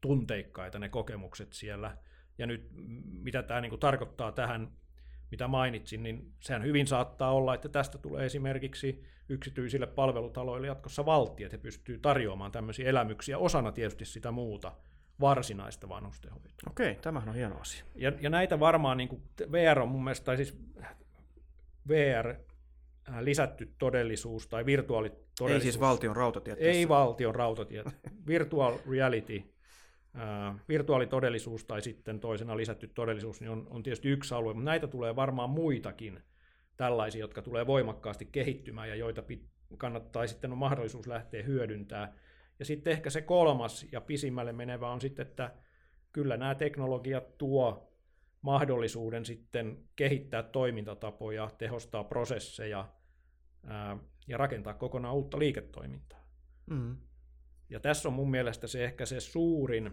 tunteikkaita 0.00 0.78
ne 0.78 0.88
kokemukset 0.88 1.52
siellä. 1.52 1.96
Ja 2.38 2.46
nyt 2.46 2.68
mitä 3.04 3.42
tämä 3.42 3.60
niin 3.60 3.78
tarkoittaa 3.80 4.32
tähän 4.32 4.72
mitä 5.30 5.48
mainitsin, 5.48 6.02
niin 6.02 6.32
sehän 6.40 6.64
hyvin 6.64 6.86
saattaa 6.86 7.32
olla, 7.32 7.54
että 7.54 7.68
tästä 7.68 7.98
tulee 7.98 8.26
esimerkiksi 8.26 9.02
yksityisille 9.28 9.86
palvelutaloille 9.86 10.66
jatkossa 10.66 11.06
valtti, 11.06 11.44
että 11.44 11.56
he 11.56 11.62
pystyvät 11.62 12.02
tarjoamaan 12.02 12.52
tämmöisiä 12.52 12.88
elämyksiä 12.88 13.38
osana 13.38 13.72
tietysti 13.72 14.04
sitä 14.04 14.30
muuta 14.30 14.72
varsinaista 15.20 15.88
vanhustenhoitoa. 15.88 16.70
Okei, 16.70 16.94
tämähän 16.94 17.28
on 17.28 17.34
hieno 17.34 17.60
asia. 17.60 17.84
Ja, 17.94 18.12
ja 18.20 18.30
näitä 18.30 18.60
varmaan 18.60 18.96
niin 18.96 19.08
kuin 19.08 19.22
VR 19.52 19.80
on 19.80 19.88
mun 19.88 20.04
mielestä, 20.04 20.24
tai 20.24 20.36
siis 20.36 20.58
VR, 21.88 22.28
äh, 22.28 23.20
lisätty 23.20 23.74
todellisuus 23.78 24.46
tai 24.46 24.66
virtuaalitodellisuus. 24.66 25.50
Ei 25.50 25.60
siis 25.60 25.80
valtion 25.80 26.16
rautatiet. 26.16 26.58
Ei 26.60 26.88
valtion 26.88 27.34
rautatiet. 27.34 27.86
Virtual 28.26 28.78
reality, 28.90 29.44
virtuaalitodellisuus 30.68 31.64
tai 31.64 31.82
sitten 31.82 32.20
toisena 32.20 32.56
lisätty 32.56 32.88
todellisuus 32.88 33.40
niin 33.40 33.50
on, 33.50 33.66
on 33.70 33.82
tietysti 33.82 34.08
yksi 34.08 34.34
alue, 34.34 34.54
mutta 34.54 34.70
näitä 34.70 34.86
tulee 34.86 35.16
varmaan 35.16 35.50
muitakin 35.50 36.22
tällaisia, 36.76 37.20
jotka 37.20 37.42
tulee 37.42 37.66
voimakkaasti 37.66 38.24
kehittymään 38.24 38.88
ja 38.88 38.94
joita 38.94 39.22
pit, 39.22 39.48
kannattaa 39.78 40.26
sitten 40.26 40.52
on 40.52 40.58
mahdollisuus 40.58 41.06
lähteä 41.06 41.42
hyödyntää. 41.42 42.14
Ja 42.58 42.64
sitten 42.64 42.92
ehkä 42.92 43.10
se 43.10 43.22
kolmas 43.22 43.86
ja 43.92 44.00
pisimmälle 44.00 44.52
menevä 44.52 44.90
on 44.90 45.00
sitten, 45.00 45.26
että 45.26 45.54
kyllä 46.12 46.36
nämä 46.36 46.54
teknologiat 46.54 47.38
tuo 47.38 47.92
mahdollisuuden 48.42 49.24
sitten 49.24 49.88
kehittää 49.96 50.42
toimintatapoja, 50.42 51.50
tehostaa 51.58 52.04
prosesseja 52.04 52.88
ää, 53.66 53.98
ja 54.28 54.36
rakentaa 54.36 54.74
kokonaan 54.74 55.14
uutta 55.14 55.38
liiketoimintaa. 55.38 56.24
Mm. 56.70 56.96
Ja 57.70 57.80
tässä 57.80 58.08
on 58.08 58.14
mun 58.14 58.30
mielestä 58.30 58.66
se 58.66 58.84
ehkä 58.84 59.06
se 59.06 59.20
suurin 59.20 59.92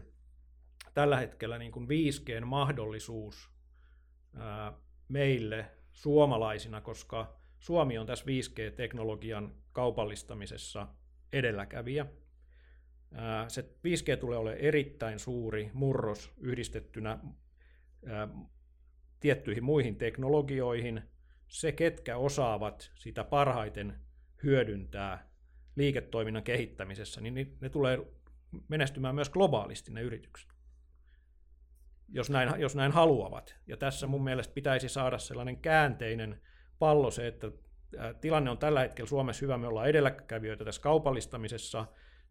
tällä 0.94 1.17
hetkellä 1.17 1.58
niin 1.58 1.72
kuin 1.72 1.88
5Gn 1.88 2.46
mahdollisuus 2.46 3.50
ää, 4.36 4.74
meille 5.08 5.72
suomalaisina, 5.91 6.82
koska 6.82 7.39
Suomi 7.60 7.98
on 7.98 8.05
tässä 8.05 8.25
5G-teknologian 8.25 9.55
kaupallistamisessa 9.72 10.88
edelläkävijä. 11.34 12.05
Ää, 13.12 13.50
se 13.50 13.62
5G 13.62 14.17
tulee 14.20 14.38
olemaan 14.38 14.62
erittäin 14.62 15.20
suuri 15.20 15.72
murros 15.74 16.34
yhdistettynä 16.38 17.20
ää, 18.05 18.27
tiettyihin 19.20 19.63
muihin 19.63 19.96
teknologioihin. 19.96 21.01
Se, 21.48 21.72
ketkä 21.72 22.17
osaavat 22.17 22.91
sitä 22.96 23.24
parhaiten 23.24 24.00
hyödyntää 24.44 25.35
liiketoiminnan 25.75 26.44
kehittämisessä, 26.44 27.22
niin 27.22 27.34
ni- 27.34 27.58
ne 27.62 27.70
tulee 27.70 28.00
menestymään 28.67 29.15
myös 29.15 29.29
globaalisti 29.29 29.91
ne 29.91 30.01
yritykset, 30.01 30.50
jos 32.10 32.29
näin, 32.29 32.62
jos 32.62 32.75
näin 32.75 32.91
haluavat. 32.91 33.55
Ja 33.67 33.77
tässä 33.77 34.08
mun 34.08 34.24
mielestä 34.24 34.53
pitäisi 34.53 34.89
saada 34.89 35.17
sellainen 35.17 35.58
käänteinen 35.58 36.41
pallo 36.79 37.12
se, 37.12 37.27
että 37.27 37.51
tilanne 38.22 38.51
on 38.51 38.58
tällä 38.58 38.79
hetkellä 38.79 39.10
Suomessa 39.10 39.46
hyvä, 39.46 39.58
me 39.58 39.67
ollaan 39.67 39.89
edelläkävijöitä 39.89 40.65
tässä 40.65 40.82
kaupallistamisessa, 40.82 41.86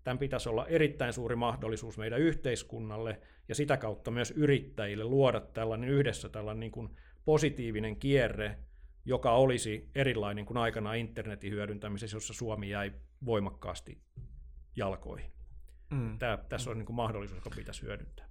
tämän 0.05 0.19
pitäisi 0.19 0.49
olla 0.49 0.67
erittäin 0.67 1.13
suuri 1.13 1.37
mahdollisuus 1.37 1.99
meidän 1.99 2.21
yhteiskunnalle 2.21 3.21
ja 3.49 3.55
sitä 3.55 3.77
kautta 3.77 4.11
myös 4.11 4.31
yrittäjille 4.31 5.05
luoda 5.05 5.41
tällainen 5.41 5.89
yhdessä 5.89 6.29
tällainen 6.29 6.61
niin 6.61 6.73
kuin 6.73 6.97
positiivinen 7.25 7.97
kierre, 7.97 8.59
joka 9.05 9.33
olisi 9.33 9.91
erilainen 9.95 10.47
kuin 10.47 10.57
aikana 10.57 10.95
internetin 10.95 11.53
hyödyntämisessä, 11.53 12.17
jossa 12.17 12.35
Suomi 12.35 12.71
jäi 12.71 12.93
voimakkaasti 13.25 14.01
jalkoihin. 14.77 15.33
Mm. 15.91 16.19
Tämä, 16.19 16.39
tässä 16.49 16.71
on 16.71 16.79
niin 16.79 16.87
kuin 16.87 16.97
mahdollisuus, 16.97 17.45
joka 17.45 17.57
pitäisi 17.57 17.83
hyödyntää. 17.83 18.29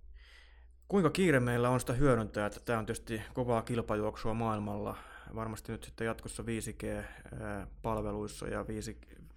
Kuinka 0.87 1.09
kiire 1.09 1.39
meillä 1.39 1.69
on 1.69 1.79
sitä 1.79 1.93
hyödyntää, 1.93 2.45
että 2.45 2.59
tämä 2.59 2.79
on 2.79 2.85
tietysti 2.85 3.21
kovaa 3.33 3.61
kilpajuoksua 3.61 4.33
maailmalla. 4.33 4.97
Varmasti 5.35 5.71
nyt 5.71 5.83
sitten 5.83 6.07
jatkossa 6.07 6.43
5G-palveluissa 6.43 8.47
ja 8.47 8.65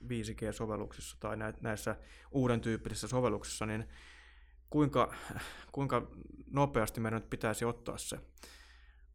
5G-sovelluksissa 0.05 1.17
tai 1.21 1.37
näissä 1.61 1.97
uuden 2.31 2.61
tyyppisissä 2.61 3.09
sovelluksissa, 3.09 3.67
niin 3.67 3.89
kuinka, 4.71 5.15
kuinka 5.73 6.11
nopeasti 6.51 7.01
meidän 7.01 7.21
nyt 7.21 7.31
pitäisi 7.31 7.65
ottaa 7.65 7.99
se 7.99 8.19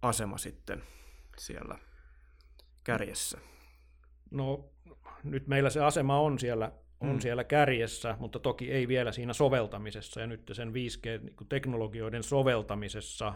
asema 0.01 0.37
sitten 0.37 0.83
siellä 1.37 1.77
kärjessä? 2.83 3.37
No 4.31 4.69
nyt 5.23 5.47
meillä 5.47 5.69
se 5.69 5.83
asema 5.83 6.19
on 6.19 6.39
siellä, 6.39 6.71
on 6.99 7.13
mm. 7.13 7.19
siellä 7.19 7.43
kärjessä, 7.43 8.17
mutta 8.19 8.39
toki 8.39 8.71
ei 8.71 8.87
vielä 8.87 9.11
siinä 9.11 9.33
soveltamisessa. 9.33 10.21
Ja 10.21 10.27
nyt 10.27 10.51
sen 10.51 10.69
5G-teknologioiden 10.69 12.17
niin 12.17 12.23
soveltamisessa, 12.23 13.33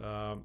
ää, 0.00 0.36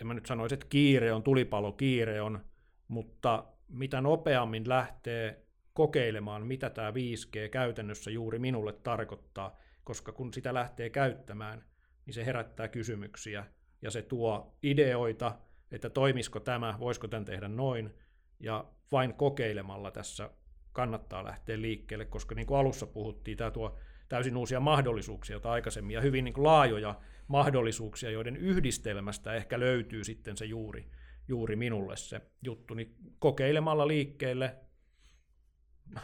en 0.00 0.06
mä 0.06 0.14
nyt 0.14 0.26
sanoisi, 0.26 0.54
että 0.54 0.66
kiire 0.68 1.12
on, 1.12 1.22
tulipalo 1.22 1.72
kiire 1.72 2.20
on, 2.20 2.44
mutta 2.88 3.44
mitä 3.68 4.00
nopeammin 4.00 4.68
lähtee 4.68 5.46
kokeilemaan, 5.72 6.46
mitä 6.46 6.70
tämä 6.70 6.90
5G 6.90 7.48
käytännössä 7.48 8.10
juuri 8.10 8.38
minulle 8.38 8.72
tarkoittaa, 8.72 9.58
koska 9.84 10.12
kun 10.12 10.34
sitä 10.34 10.54
lähtee 10.54 10.90
käyttämään, 10.90 11.64
niin 12.06 12.14
se 12.14 12.26
herättää 12.26 12.68
kysymyksiä 12.68 13.46
ja 13.82 13.90
se 13.90 14.02
tuo 14.02 14.56
ideoita, 14.62 15.38
että 15.72 15.90
toimisiko 15.90 16.40
tämä, 16.40 16.76
voisiko 16.80 17.08
tämän 17.08 17.24
tehdä 17.24 17.48
noin, 17.48 17.94
ja 18.40 18.64
vain 18.92 19.14
kokeilemalla 19.14 19.90
tässä 19.90 20.30
kannattaa 20.72 21.24
lähteä 21.24 21.60
liikkeelle, 21.60 22.04
koska 22.04 22.34
niin 22.34 22.46
kuin 22.46 22.58
alussa 22.58 22.86
puhuttiin, 22.86 23.36
tämä 23.36 23.50
tuo 23.50 23.78
täysin 24.08 24.36
uusia 24.36 24.60
mahdollisuuksia, 24.60 25.34
joita 25.34 25.50
aikaisemmin, 25.50 25.94
ja 25.94 26.00
hyvin 26.00 26.24
niin 26.24 26.34
kuin 26.34 26.44
laajoja 26.44 27.00
mahdollisuuksia, 27.28 28.10
joiden 28.10 28.36
yhdistelmästä 28.36 29.34
ehkä 29.34 29.60
löytyy 29.60 30.04
sitten 30.04 30.36
se 30.36 30.44
juuri, 30.44 30.90
juuri 31.28 31.56
minulle 31.56 31.96
se 31.96 32.20
juttu, 32.42 32.74
niin 32.74 32.96
kokeilemalla 33.18 33.88
liikkeelle, 33.88 34.56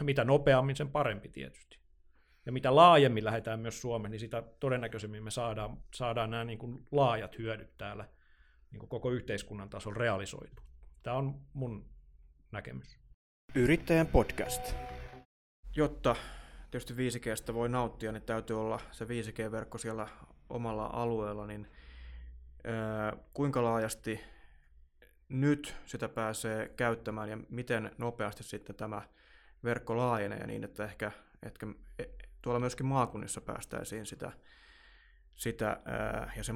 mitä 0.01 0.23
nopeammin, 0.23 0.75
sen 0.75 0.89
parempi 0.89 1.29
tietysti. 1.29 1.79
Ja 2.45 2.51
mitä 2.51 2.75
laajemmin 2.75 3.25
lähdetään 3.25 3.59
myös 3.59 3.81
Suomeen, 3.81 4.11
niin 4.11 4.19
sitä 4.19 4.43
todennäköisemmin 4.59 5.23
me 5.23 5.31
saadaan, 5.31 5.77
saadaan 5.95 6.29
nämä 6.29 6.43
niin 6.43 6.59
kuin 6.59 6.87
laajat 6.91 7.37
hyödyt 7.37 7.77
täällä 7.77 8.05
niin 8.71 8.79
kuin 8.79 8.89
koko 8.89 9.11
yhteiskunnan 9.11 9.69
tasolla 9.69 9.97
realisoitu. 9.97 10.63
Tämä 11.03 11.15
on 11.15 11.41
mun 11.53 11.85
näkemys. 12.51 12.97
Yrittäjän 13.55 14.07
podcast. 14.07 14.75
Jotta 15.75 16.15
tietysti 16.71 16.93
5Gstä 16.93 17.53
voi 17.53 17.69
nauttia, 17.69 18.11
niin 18.11 18.23
täytyy 18.23 18.61
olla 18.61 18.79
se 18.91 19.05
5G-verkko 19.05 19.77
siellä 19.77 20.07
omalla 20.49 20.89
alueella, 20.93 21.47
niin 21.47 21.67
ää, 22.63 23.17
kuinka 23.33 23.63
laajasti 23.63 24.19
nyt 25.29 25.75
sitä 25.85 26.09
pääsee 26.09 26.67
käyttämään 26.67 27.29
ja 27.29 27.37
miten 27.49 27.91
nopeasti 27.97 28.43
sitten 28.43 28.75
tämä 28.75 29.01
verkko 29.63 29.97
laajenee 29.97 30.47
niin, 30.47 30.63
että 30.63 30.83
ehkä, 30.83 31.11
ehkä 31.43 31.67
e, 31.99 32.03
tuolla 32.41 32.59
myöskin 32.59 32.85
maakunnissa 32.85 33.41
päästäisiin 33.41 34.05
sitä, 34.05 34.31
sitä 35.35 35.79
ää, 35.85 36.33
ja 36.37 36.43
sen 36.43 36.55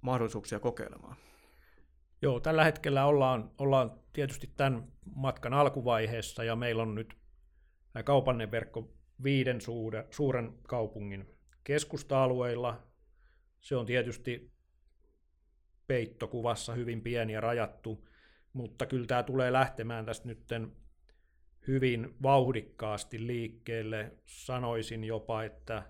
mahdollisuuksia 0.00 0.60
kokeilemaan. 0.60 1.16
Joo, 2.22 2.40
tällä 2.40 2.64
hetkellä 2.64 3.06
ollaan, 3.06 3.50
ollaan 3.58 4.00
tietysti 4.12 4.50
tämän 4.56 4.92
matkan 5.14 5.54
alkuvaiheessa 5.54 6.44
ja 6.44 6.56
meillä 6.56 6.82
on 6.82 6.94
nyt 6.94 7.16
kaupallinen 8.04 8.50
verkko 8.50 8.92
viiden 9.22 9.60
suuren, 9.60 10.04
suuren 10.10 10.52
kaupungin 10.62 11.26
keskusta-alueilla. 11.64 12.82
Se 13.60 13.76
on 13.76 13.86
tietysti 13.86 14.52
peittokuvassa 15.86 16.74
hyvin 16.74 17.02
pieni 17.02 17.32
ja 17.32 17.40
rajattu, 17.40 18.08
mutta 18.52 18.86
kyllä 18.86 19.06
tämä 19.06 19.22
tulee 19.22 19.52
lähtemään 19.52 20.06
tästä 20.06 20.28
nyt 20.28 20.40
hyvin 21.66 22.14
vauhdikkaasti 22.22 23.26
liikkeelle. 23.26 24.12
Sanoisin 24.24 25.04
jopa, 25.04 25.44
että 25.44 25.82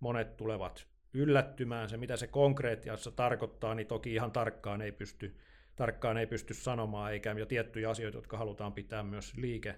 monet 0.00 0.36
tulevat 0.36 0.86
yllättymään. 1.14 1.88
Se, 1.88 1.96
mitä 1.96 2.16
se 2.16 2.26
konkreettiassa 2.26 3.10
tarkoittaa, 3.10 3.74
niin 3.74 3.86
toki 3.86 4.14
ihan 4.14 4.32
tarkkaan 4.32 4.82
ei 4.82 4.92
pysty, 4.92 5.36
tarkkaan 5.76 6.16
ei 6.16 6.26
pysty 6.26 6.54
sanomaan, 6.54 7.12
eikä 7.12 7.32
jo 7.32 7.46
tiettyjä 7.46 7.90
asioita, 7.90 8.18
jotka 8.18 8.38
halutaan 8.38 8.72
pitää 8.72 9.02
myös 9.02 9.36
liike 9.36 9.74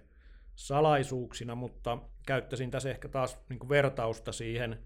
salaisuuksina, 0.55 1.55
mutta 1.55 1.99
käyttäisin 2.27 2.71
tässä 2.71 2.91
ehkä 2.91 3.09
taas 3.09 3.39
niin 3.49 3.69
vertausta 3.69 4.33
siihen, 4.33 4.79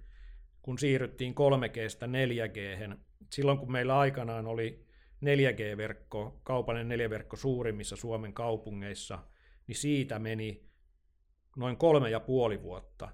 kun 0.63 0.79
siirryttiin 0.79 1.35
3Gstä 1.35 2.07
4G. 2.07 2.97
Silloin 3.31 3.59
kun 3.59 3.73
meillä 3.73 3.99
aikanaan 3.99 4.47
oli 4.47 4.87
4G-verkko, 5.25 6.41
kaupallinen 6.43 6.99
4-verkko 6.99 7.37
suurimmissa 7.37 7.97
Suomen 7.97 8.33
kaupungeissa, 8.33 9.19
niin 9.67 9.77
siitä 9.77 10.19
meni 10.19 10.65
noin 11.57 11.77
kolme 11.77 12.11
ja 12.11 12.21
puoli 12.21 12.63
vuotta, 12.63 13.09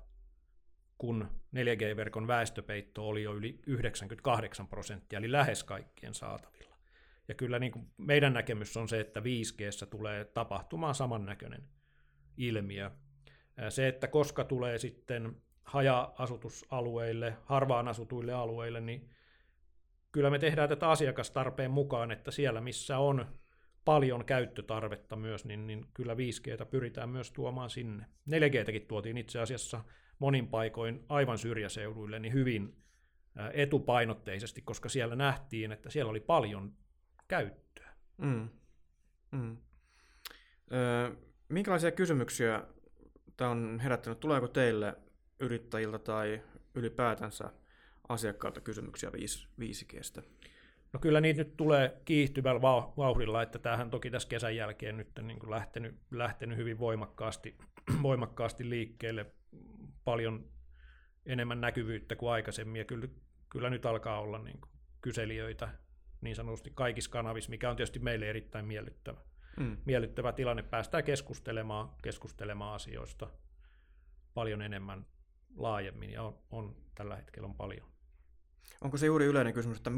kun 0.99 1.29
4G-verkon 1.57 2.27
väestöpeitto 2.27 3.09
oli 3.09 3.23
jo 3.23 3.35
yli 3.35 3.61
98 3.67 4.69
prosenttia, 4.69 5.19
eli 5.19 5.33
lähes 5.33 5.65
kaikkien 5.65 6.15
saatavilla. 6.15 6.78
Ja 7.29 7.35
kyllä 7.35 7.59
niin 7.59 7.73
kuin 7.73 7.91
meidän 7.97 8.33
näkemys 8.33 8.77
on 8.77 8.89
se, 8.89 9.01
että 9.01 9.21
5G 9.21 9.87
tulee 9.87 10.25
tapahtumaan 10.25 10.95
samannäköinen 10.95 11.69
ilmiö. 12.37 12.91
Se, 13.69 13.89
että 13.89 14.09
koska 14.09 14.45
tulee 14.45 14.79
sitten 14.79 15.37
haja-asutusalueille, 15.65 17.37
harvaan 17.45 17.89
asutuille 17.89 18.33
alueille, 18.33 18.81
niin 18.81 19.11
kyllä 20.13 20.31
me 20.31 20.39
tehdään 20.39 20.69
tätä 20.69 20.91
asiakastarpeen 20.91 21.71
mukaan, 21.71 22.11
että 22.11 22.31
siellä 22.31 22.61
missä 22.61 22.99
on 22.99 23.27
paljon 23.85 24.25
käyttötarvetta 24.25 25.17
myös, 25.17 25.45
niin, 25.45 25.67
niin 25.67 25.87
kyllä 25.95 26.15
5G 26.15 26.65
pyritään 26.65 27.09
myös 27.09 27.33
tuomaan 27.33 27.71
sinne. 27.71 28.07
4Gtäkin 28.31 28.87
tuotiin 28.89 29.17
itse 29.17 29.41
asiassa 29.41 29.85
monin 30.19 30.49
paikoin 30.49 31.05
aivan 31.09 31.39
syrjäseuduille 31.39 32.19
niin 32.19 32.33
hyvin 32.33 32.77
etupainotteisesti, 33.53 34.63
koska 34.63 34.89
siellä 34.89 35.17
nähtiin, 35.17 35.73
että 35.73 35.91
siellä 35.91 36.11
oli 36.11 36.21
paljon 36.21 36.73
käyttöä. 37.29 37.93
Mm. 38.19 38.49
Mm. 39.33 39.57
Öö, 40.73 41.11
minkälaisia 41.49 41.91
kysymyksiä 41.91 42.63
tämä 43.37 43.51
on 43.51 43.81
herättänyt? 43.83 44.21
Tuleeko 44.21 44.49
teille 44.49 44.97
yrittäjiltä 45.41 45.99
tai 45.99 46.43
ylipäätänsä 46.75 47.51
asiakkailta 48.09 48.61
kysymyksiä 48.61 49.11
5Gstä? 49.11 50.23
No 50.93 51.01
kyllä 51.01 51.21
niitä 51.21 51.39
nyt 51.39 51.57
tulee 51.57 52.01
kiihtyvällä 52.05 52.63
vauhdilla, 52.97 53.43
että 53.43 53.59
tämähän 53.59 53.91
toki 53.91 54.11
tässä 54.11 54.29
kesän 54.29 54.57
jälkeen 54.57 54.97
nyt 54.97 55.19
on 55.19 55.27
niin 55.27 55.39
kuin 55.39 55.51
lähtenyt, 55.51 55.97
lähtenyt 56.11 56.59
hyvin 56.59 56.79
voimakkaasti, 56.79 57.59
voimakkaasti 58.03 58.71
liikkeelle, 58.71 59.27
paljon 60.05 60.45
enemmän 61.27 61.61
näkyvyyttä 61.61 62.17
kuin 62.17 62.33
aikaisemmin, 62.33 62.79
ja 62.79 62.85
kyllä, 62.85 63.09
kyllä 63.51 63.71
nyt 63.71 63.87
alkaa 63.87 64.21
olla 64.21 64.39
niin 64.39 64.61
kuin 64.61 64.71
kyselijöitä 65.01 65.69
niin 66.21 66.37
sanotusti 66.37 66.71
kaikissa 66.75 67.11
kanavissa, 67.11 67.51
mikä 67.51 67.71
on 67.71 67.77
tietysti 67.77 67.99
meille 67.99 68.29
erittäin 68.31 68.65
miellyttävä, 68.65 69.21
mm. 69.57 69.77
miellyttävä 69.85 70.33
tilanne. 70.33 70.63
Päästään 70.63 71.05
keskustelemaan, 71.05 71.91
keskustelemaan 72.03 72.75
asioista 72.75 73.31
paljon 74.35 74.63
enemmän 74.63 75.07
laajemmin, 75.57 76.11
ja 76.11 76.23
on, 76.23 76.39
on 76.51 76.77
tällä 76.95 77.17
hetkellä 77.17 77.47
on 77.47 77.55
paljon. 77.55 77.89
Onko 78.81 78.97
se 78.97 79.07
juuri 79.07 79.27
yleinen 79.27 79.55
kysymys, 79.55 79.77
että 79.77 79.91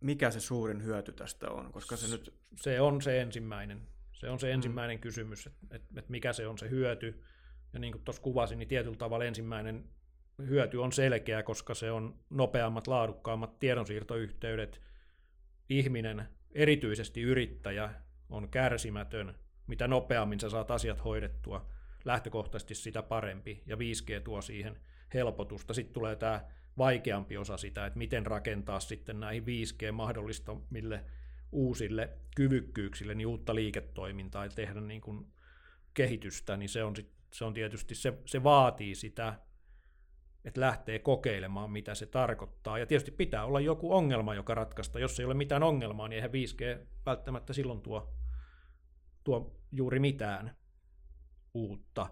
mikä 0.00 0.30
se 0.30 0.40
suurin 0.40 0.84
hyöty 0.84 1.12
tästä 1.12 1.50
on? 1.50 1.72
Koska 1.72 1.96
se, 1.96 2.16
nyt... 2.16 2.34
se 2.56 2.80
on 2.80 3.02
se 3.02 3.20
ensimmäinen. 3.20 3.80
Se 4.12 4.30
on 4.30 4.40
se 4.40 4.46
mm. 4.46 4.54
ensimmäinen 4.54 4.96
mm. 4.96 5.00
kysymys, 5.00 5.46
että, 5.46 5.66
että, 5.70 5.94
että 5.98 6.10
mikä 6.10 6.32
se 6.32 6.46
on 6.46 6.58
se 6.58 6.70
hyöty. 6.70 7.22
Ja 7.72 7.78
niin 7.78 7.92
kuin 7.92 8.04
tuossa 8.04 8.22
kuvasin, 8.22 8.58
niin 8.58 8.68
tietyllä 8.68 8.96
tavalla 8.96 9.24
ensimmäinen 9.24 9.84
hyöty 10.38 10.76
on 10.76 10.92
selkeä, 10.92 11.42
koska 11.42 11.74
se 11.74 11.90
on 11.90 12.18
nopeammat, 12.30 12.86
laadukkaammat 12.86 13.58
tiedonsiirtoyhteydet. 13.58 14.80
Ihminen, 15.68 16.28
erityisesti 16.52 17.22
yrittäjä, 17.22 17.90
on 18.30 18.48
kärsimätön. 18.48 19.34
Mitä 19.66 19.88
nopeammin 19.88 20.40
sä 20.40 20.50
saat 20.50 20.70
asiat 20.70 21.04
hoidettua, 21.04 21.70
lähtökohtaisesti 22.04 22.74
sitä 22.74 23.02
parempi. 23.02 23.62
Ja 23.66 23.76
5G 23.76 24.20
tuo 24.24 24.42
siihen 24.42 24.80
helpotusta. 25.14 25.74
Sitten 25.74 25.94
tulee 25.94 26.16
tämä 26.16 26.44
vaikeampi 26.78 27.36
osa 27.36 27.56
sitä, 27.56 27.86
että 27.86 27.98
miten 27.98 28.26
rakentaa 28.26 28.80
sitten 28.80 29.20
näihin 29.20 29.44
5G-mahdollistamille 29.44 31.04
uusille 31.52 32.10
kyvykkyyksille 32.36 33.14
niin 33.14 33.26
uutta 33.26 33.54
liiketoimintaa 33.54 34.44
ja 34.44 34.50
tehdä 34.50 34.80
niin 34.80 35.00
kuin 35.00 35.26
kehitystä, 35.94 36.56
niin 36.56 36.68
se 36.68 36.84
on, 36.84 36.96
sit, 36.96 37.10
se 37.32 37.44
on 37.44 37.54
tietysti, 37.54 37.94
se, 37.94 38.18
se 38.26 38.42
vaatii 38.42 38.94
sitä, 38.94 39.38
että 40.44 40.60
lähtee 40.60 40.98
kokeilemaan, 40.98 41.70
mitä 41.70 41.94
se 41.94 42.06
tarkoittaa. 42.06 42.78
Ja 42.78 42.86
tietysti 42.86 43.10
pitää 43.10 43.44
olla 43.44 43.60
joku 43.60 43.94
ongelma, 43.94 44.34
joka 44.34 44.54
ratkaista. 44.54 44.98
Jos 44.98 45.20
ei 45.20 45.26
ole 45.26 45.34
mitään 45.34 45.62
ongelmaa, 45.62 46.08
niin 46.08 46.16
eihän 46.16 46.30
5G 46.30 46.86
välttämättä 47.06 47.52
silloin 47.52 47.80
tuo, 47.80 48.14
tuo 49.24 49.60
juuri 49.72 49.98
mitään 49.98 50.56
uutta. 51.54 52.06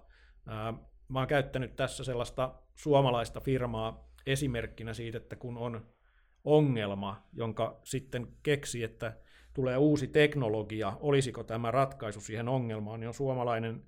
mä 1.09 1.19
oon 1.19 1.29
käyttänyt 1.29 1.77
tässä 1.77 2.05
sellaista 2.05 2.55
suomalaista 2.75 3.41
firmaa, 3.41 4.09
esimerkkinä 4.27 4.95
siitä, 4.95 5.19
että 5.19 5.37
kun 5.37 5.59
on 5.59 5.87
ongelma, 6.45 7.29
jonka 7.33 7.81
sitten 7.85 8.29
keksi, 8.43 8.85
että 8.85 9.17
tulee 9.55 9.77
uusi 9.77 10.07
teknologia, 10.07 10.93
olisiko 11.01 11.45
tämä 11.45 11.71
ratkaisu 11.71 12.21
siihen 12.21 12.49
ongelmaan, 12.49 13.01
niin 13.01 13.09
on 13.09 13.15
suomalainen 13.15 13.83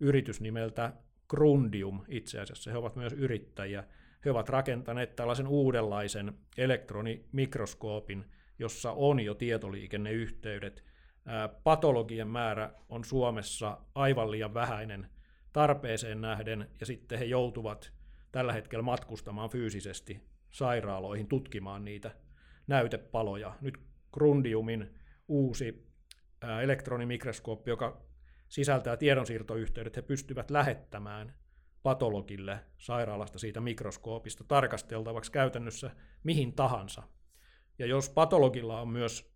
yritys 0.00 0.40
nimeltä 0.40 0.92
Grundium 1.30 2.00
itse 2.08 2.40
asiassa. 2.40 2.70
He 2.70 2.76
ovat 2.76 2.96
myös 2.96 3.12
yrittäjiä. 3.12 3.84
He 4.24 4.30
ovat 4.30 4.48
rakentaneet 4.48 5.16
tällaisen 5.16 5.48
uudenlaisen 5.48 6.34
elektronimikroskoopin, 6.58 8.24
jossa 8.58 8.92
on 8.92 9.20
jo 9.20 9.34
tietoliikenneyhteydet. 9.34 10.84
Patologien 11.64 12.28
määrä 12.28 12.72
on 12.88 13.04
Suomessa 13.04 13.78
aivan 13.94 14.30
liian 14.30 14.54
vähäinen 14.54 15.06
tarpeeseen 15.52 16.20
nähden, 16.20 16.70
ja 16.80 16.86
sitten 16.86 17.18
he 17.18 17.24
joutuvat 17.24 17.92
tällä 18.32 18.52
hetkellä 18.52 18.82
matkustamaan 18.82 19.50
fyysisesti 19.50 20.20
sairaaloihin 20.50 21.26
tutkimaan 21.26 21.84
niitä 21.84 22.10
näytepaloja. 22.66 23.56
Nyt 23.60 23.78
Grundiumin 24.12 24.94
uusi 25.28 25.86
elektronimikroskooppi, 26.62 27.70
joka 27.70 28.09
sisältää 28.50 28.96
tiedonsiirtoyhteydet, 28.96 29.96
he 29.96 30.02
pystyvät 30.02 30.50
lähettämään 30.50 31.34
patologille 31.82 32.60
sairaalasta 32.78 33.38
siitä 33.38 33.60
mikroskoopista 33.60 34.44
tarkasteltavaksi 34.44 35.32
käytännössä 35.32 35.90
mihin 36.22 36.52
tahansa. 36.52 37.02
Ja 37.78 37.86
jos 37.86 38.10
patologilla 38.10 38.80
on 38.80 38.88
myös 38.88 39.34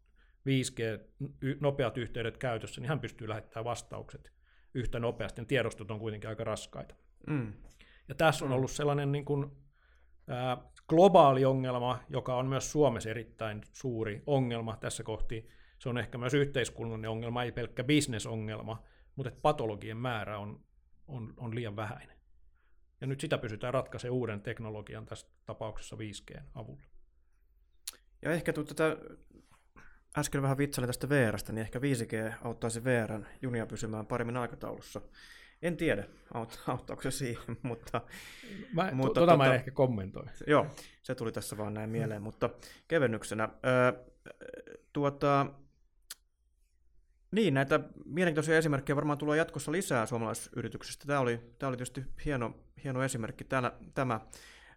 5G-nopeat 0.48 1.98
yhteydet 1.98 2.38
käytössä, 2.38 2.80
niin 2.80 2.88
hän 2.88 3.00
pystyy 3.00 3.28
lähettämään 3.28 3.64
vastaukset 3.64 4.32
yhtä 4.74 4.98
nopeasti. 4.98 5.44
Tiedostot 5.44 5.90
on 5.90 5.98
kuitenkin 5.98 6.30
aika 6.30 6.44
raskaita. 6.44 6.94
Mm. 7.26 7.52
Ja 8.08 8.14
tässä 8.14 8.44
on 8.44 8.52
ollut 8.52 8.70
sellainen 8.70 9.12
niin 9.12 9.24
kuin, 9.24 9.50
ää, 10.28 10.56
globaali 10.88 11.44
ongelma, 11.44 11.98
joka 12.08 12.36
on 12.36 12.46
myös 12.46 12.72
Suomessa 12.72 13.10
erittäin 13.10 13.62
suuri 13.72 14.22
ongelma 14.26 14.76
tässä 14.76 15.02
kohti. 15.02 15.48
Se 15.78 15.88
on 15.88 15.98
ehkä 15.98 16.18
myös 16.18 16.34
yhteiskunnallinen 16.34 17.10
ongelma, 17.10 17.42
ei 17.42 17.52
pelkkä 17.52 17.84
bisnesongelma, 17.84 18.82
mutta 19.16 19.28
että 19.28 19.40
patologien 19.40 19.96
määrä 19.96 20.38
on, 20.38 20.64
on, 21.08 21.34
on 21.36 21.54
liian 21.54 21.76
vähäinen. 21.76 22.16
Ja 23.00 23.06
nyt 23.06 23.20
sitä 23.20 23.38
pysytään 23.38 23.74
ratkaisemaan 23.74 24.16
uuden 24.16 24.40
teknologian 24.40 25.06
tässä 25.06 25.26
tapauksessa 25.46 25.96
5G 25.96 26.40
avulla. 26.54 26.82
Ja 28.22 28.30
ehkä 28.30 28.52
tätä 28.52 28.96
äsken 30.18 30.42
vähän 30.42 30.58
vitsailin 30.58 30.88
tästä 30.88 31.08
VRstä, 31.08 31.52
niin 31.52 31.62
ehkä 31.62 31.78
5G 31.78 32.34
auttaisi 32.44 32.84
VRn 32.84 33.26
junia 33.42 33.66
pysymään 33.66 34.06
paremmin 34.06 34.36
aikataulussa. 34.36 35.00
En 35.62 35.76
tiedä, 35.76 36.04
auttaako 36.68 37.02
se 37.02 37.10
siihen, 37.10 37.56
mutta... 37.62 38.00
Mä, 38.72 38.90
mutta 38.92 39.20
tuota, 39.20 39.36
mä 39.36 39.44
en 39.44 39.50
tota- 39.50 39.54
ehkä 39.54 39.70
kommentoi. 39.70 40.24
Joo, 40.46 40.66
se 41.02 41.14
tuli 41.14 41.32
tässä 41.32 41.56
vaan 41.56 41.74
näin 41.74 41.90
mieleen, 41.90 42.22
mm. 42.22 42.24
mutta 42.24 42.50
kevennyksenä. 42.88 43.48
Ää, 43.62 43.92
tuota, 44.92 45.46
niin, 47.34 47.54
näitä 47.54 47.80
mielenkiintoisia 48.04 48.58
esimerkkejä 48.58 48.96
varmaan 48.96 49.18
tulee 49.18 49.38
jatkossa 49.38 49.72
lisää 49.72 50.06
suomalaisyrityksistä. 50.06 51.06
Tämä 51.06 51.20
oli, 51.20 51.40
tämä 51.58 51.68
oli 51.68 51.76
tietysti 51.76 52.04
hieno, 52.24 52.54
hieno 52.84 53.02
esimerkki 53.02 53.44
täällä, 53.44 53.72
tämä. 53.94 54.20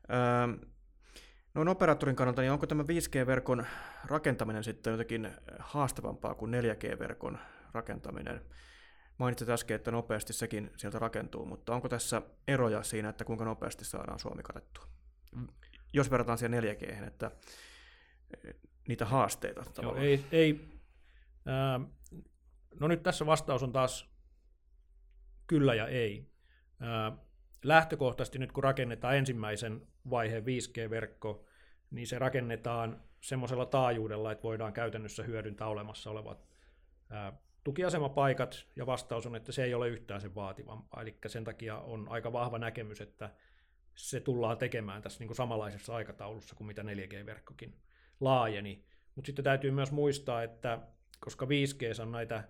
Ää, 0.09 0.49
noin 1.53 1.67
operaattorin 1.67 2.15
kannalta, 2.15 2.41
niin 2.41 2.51
onko 2.51 2.67
tämä 2.67 2.83
5G-verkon 2.83 3.65
rakentaminen 4.05 4.63
sitten 4.63 4.91
jotenkin 4.91 5.31
haastavampaa 5.59 6.35
kuin 6.35 6.53
4G-verkon 6.53 7.37
rakentaminen? 7.73 8.41
Mainitsit 9.17 9.49
äsken, 9.49 9.75
että 9.75 9.91
nopeasti 9.91 10.33
sekin 10.33 10.71
sieltä 10.77 10.99
rakentuu, 10.99 11.45
mutta 11.45 11.75
onko 11.75 11.89
tässä 11.89 12.21
eroja 12.47 12.83
siinä, 12.83 13.09
että 13.09 13.25
kuinka 13.25 13.45
nopeasti 13.45 13.85
saadaan 13.85 14.19
Suomi 14.19 14.43
katettua? 14.43 14.85
Jos 15.93 16.11
verrataan 16.11 16.37
siihen 16.37 16.63
4G, 16.63 17.07
että 17.07 17.31
eh, 18.43 18.55
niitä 18.87 19.05
haasteita 19.05 19.63
Joo, 19.81 19.95
ei, 19.95 20.25
ei, 20.31 20.79
äh, 21.47 21.96
no 22.79 22.87
nyt 22.87 23.03
tässä 23.03 23.25
vastaus 23.25 23.63
on 23.63 23.71
taas 23.71 24.09
kyllä 25.47 25.75
ja 25.75 25.87
ei. 25.87 26.31
Äh, 26.81 27.19
lähtökohtaisesti 27.63 28.39
nyt 28.39 28.51
kun 28.51 28.63
rakennetaan 28.63 29.17
ensimmäisen 29.17 29.87
vaiheen 30.09 30.43
5G-verkko, 30.43 31.45
niin 31.91 32.07
se 32.07 32.19
rakennetaan 32.19 33.01
semmoisella 33.21 33.65
taajuudella, 33.65 34.31
että 34.31 34.43
voidaan 34.43 34.73
käytännössä 34.73 35.23
hyödyntää 35.23 35.67
olemassa 35.67 36.11
olevat 36.11 36.47
tukiasemapaikat, 37.63 38.65
ja 38.75 38.85
vastaus 38.85 39.25
on, 39.25 39.35
että 39.35 39.51
se 39.51 39.63
ei 39.63 39.73
ole 39.73 39.89
yhtään 39.89 40.21
sen 40.21 40.35
vaativampaa. 40.35 41.01
Eli 41.01 41.17
sen 41.27 41.43
takia 41.43 41.77
on 41.77 42.07
aika 42.09 42.33
vahva 42.33 42.59
näkemys, 42.59 43.01
että 43.01 43.29
se 43.95 44.19
tullaan 44.19 44.57
tekemään 44.57 45.01
tässä 45.01 45.19
niin 45.19 45.27
kuin 45.27 45.35
samanlaisessa 45.37 45.95
aikataulussa 45.95 46.55
kuin 46.55 46.67
mitä 46.67 46.81
4G-verkkokin 46.81 47.75
laajeni. 48.19 48.85
Mutta 49.15 49.25
sitten 49.25 49.45
täytyy 49.45 49.71
myös 49.71 49.91
muistaa, 49.91 50.43
että 50.43 50.79
koska 51.19 51.45
5G 51.45 52.01
on 52.01 52.11
näitä 52.11 52.43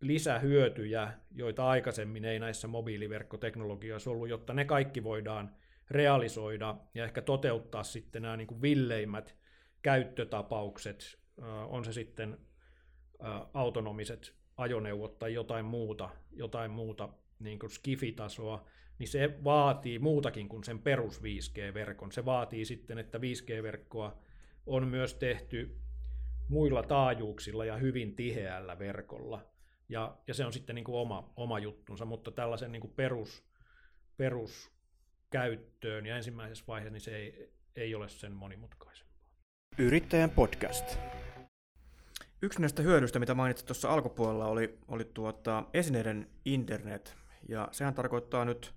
lisähyötyjä, 0.00 1.12
joita 1.34 1.68
aikaisemmin 1.68 2.24
ei 2.24 2.38
näissä 2.38 2.68
mobiiliverkkoteknologioissa 2.68 4.10
ollut, 4.10 4.28
jotta 4.28 4.54
ne 4.54 4.64
kaikki 4.64 5.04
voidaan 5.04 5.56
realisoida 5.90 6.76
ja 6.94 7.04
ehkä 7.04 7.22
toteuttaa 7.22 7.82
sitten 7.82 8.22
nämä 8.22 8.36
niin 8.36 8.46
kuin 8.46 8.62
villeimmät 8.62 9.36
käyttötapaukset, 9.82 11.18
on 11.68 11.84
se 11.84 11.92
sitten 11.92 12.38
autonomiset 13.54 14.34
ajoneuvot 14.56 15.18
tai 15.18 15.34
jotain 15.34 15.64
muuta, 15.64 16.10
jotain 16.32 16.70
muuta 16.70 17.08
niin 17.38 17.58
kuin 17.58 17.70
skifitasoa, 17.70 18.68
niin 18.98 19.08
se 19.08 19.38
vaatii 19.44 19.98
muutakin 19.98 20.48
kuin 20.48 20.64
sen 20.64 20.78
perus 20.78 21.22
5G-verkon. 21.22 22.12
Se 22.12 22.24
vaatii 22.24 22.64
sitten, 22.64 22.98
että 22.98 23.18
5G-verkkoa 23.18 24.18
on 24.66 24.88
myös 24.88 25.14
tehty 25.14 25.76
muilla 26.48 26.82
taajuuksilla 26.82 27.64
ja 27.64 27.76
hyvin 27.76 28.16
tiheällä 28.16 28.78
verkolla. 28.78 29.46
Ja, 29.88 30.16
ja 30.26 30.34
se 30.34 30.44
on 30.44 30.52
sitten 30.52 30.74
niin 30.74 30.84
kuin 30.84 30.96
oma, 30.96 31.32
oma 31.36 31.58
juttunsa, 31.58 32.04
mutta 32.04 32.30
tällaisen 32.30 32.72
niin 32.72 32.80
kuin 32.80 32.92
perus, 32.96 33.44
peruskäyttöön 34.16 36.06
ja 36.06 36.16
ensimmäisessä 36.16 36.64
vaiheessa 36.68 36.92
niin 36.92 37.00
se 37.00 37.16
ei, 37.16 37.52
ei 37.76 37.94
ole 37.94 38.08
sen 38.08 38.32
monimutkaisempaa. 38.32 39.30
Yrittäjän 39.78 40.30
podcast. 40.30 40.98
Yksi 42.42 42.60
näistä 42.60 42.82
hyödyistä, 42.82 43.18
mitä 43.18 43.34
mainitsit 43.34 43.66
tuossa 43.66 43.92
alkupuolella, 43.92 44.46
oli, 44.46 44.78
oli 44.88 45.04
tuota, 45.04 45.64
esineiden 45.74 46.30
internet. 46.44 47.16
Ja 47.48 47.68
sehän 47.72 47.94
tarkoittaa 47.94 48.44
nyt 48.44 48.74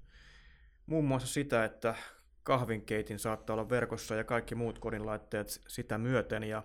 muun 0.86 1.06
muassa 1.06 1.28
sitä, 1.28 1.66
että 1.66 1.96
kahvinkeitin 2.44 3.20
saattaa 3.20 3.54
olla 3.54 3.70
verkossa 3.70 4.16
ja 4.16 4.24
kaikki 4.24 4.56
muut 4.56 4.80
kodinlaitteet 4.80 5.48
sitä 5.68 5.98
myöten. 5.98 6.44
Ja 6.44 6.64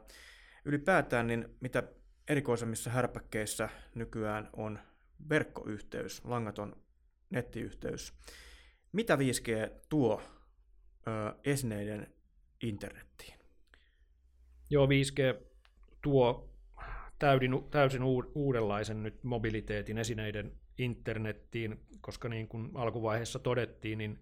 ylipäätään, 0.65 1.27
niin 1.27 1.49
mitä 1.61 1.83
erikoisemmissa 2.29 2.91
härpäkkeissä 2.91 3.69
nykyään 3.95 4.51
on 4.53 4.79
verkkoyhteys, 5.29 6.25
langaton 6.25 6.77
nettiyhteys. 7.31 8.13
Mitä 8.93 9.17
5G 9.17 9.71
tuo 9.89 10.23
ö, 11.07 11.35
esineiden 11.45 12.15
internettiin? 12.63 13.35
Joo, 14.71 14.87
5G 14.87 15.45
tuo 16.03 16.53
täydin, 17.19 17.53
täysin 17.71 18.03
uudenlaisen 18.35 19.03
nyt 19.03 19.25
mobiliteetin 19.25 19.99
esineiden 19.99 20.53
internettiin, 20.79 21.87
koska 22.01 22.29
niin 22.29 22.49
kuin 22.49 22.71
alkuvaiheessa 22.75 23.39
todettiin, 23.39 23.99
niin 23.99 24.19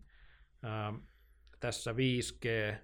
ää, 0.62 0.92
tässä 1.61 1.92
5G, 1.92 2.76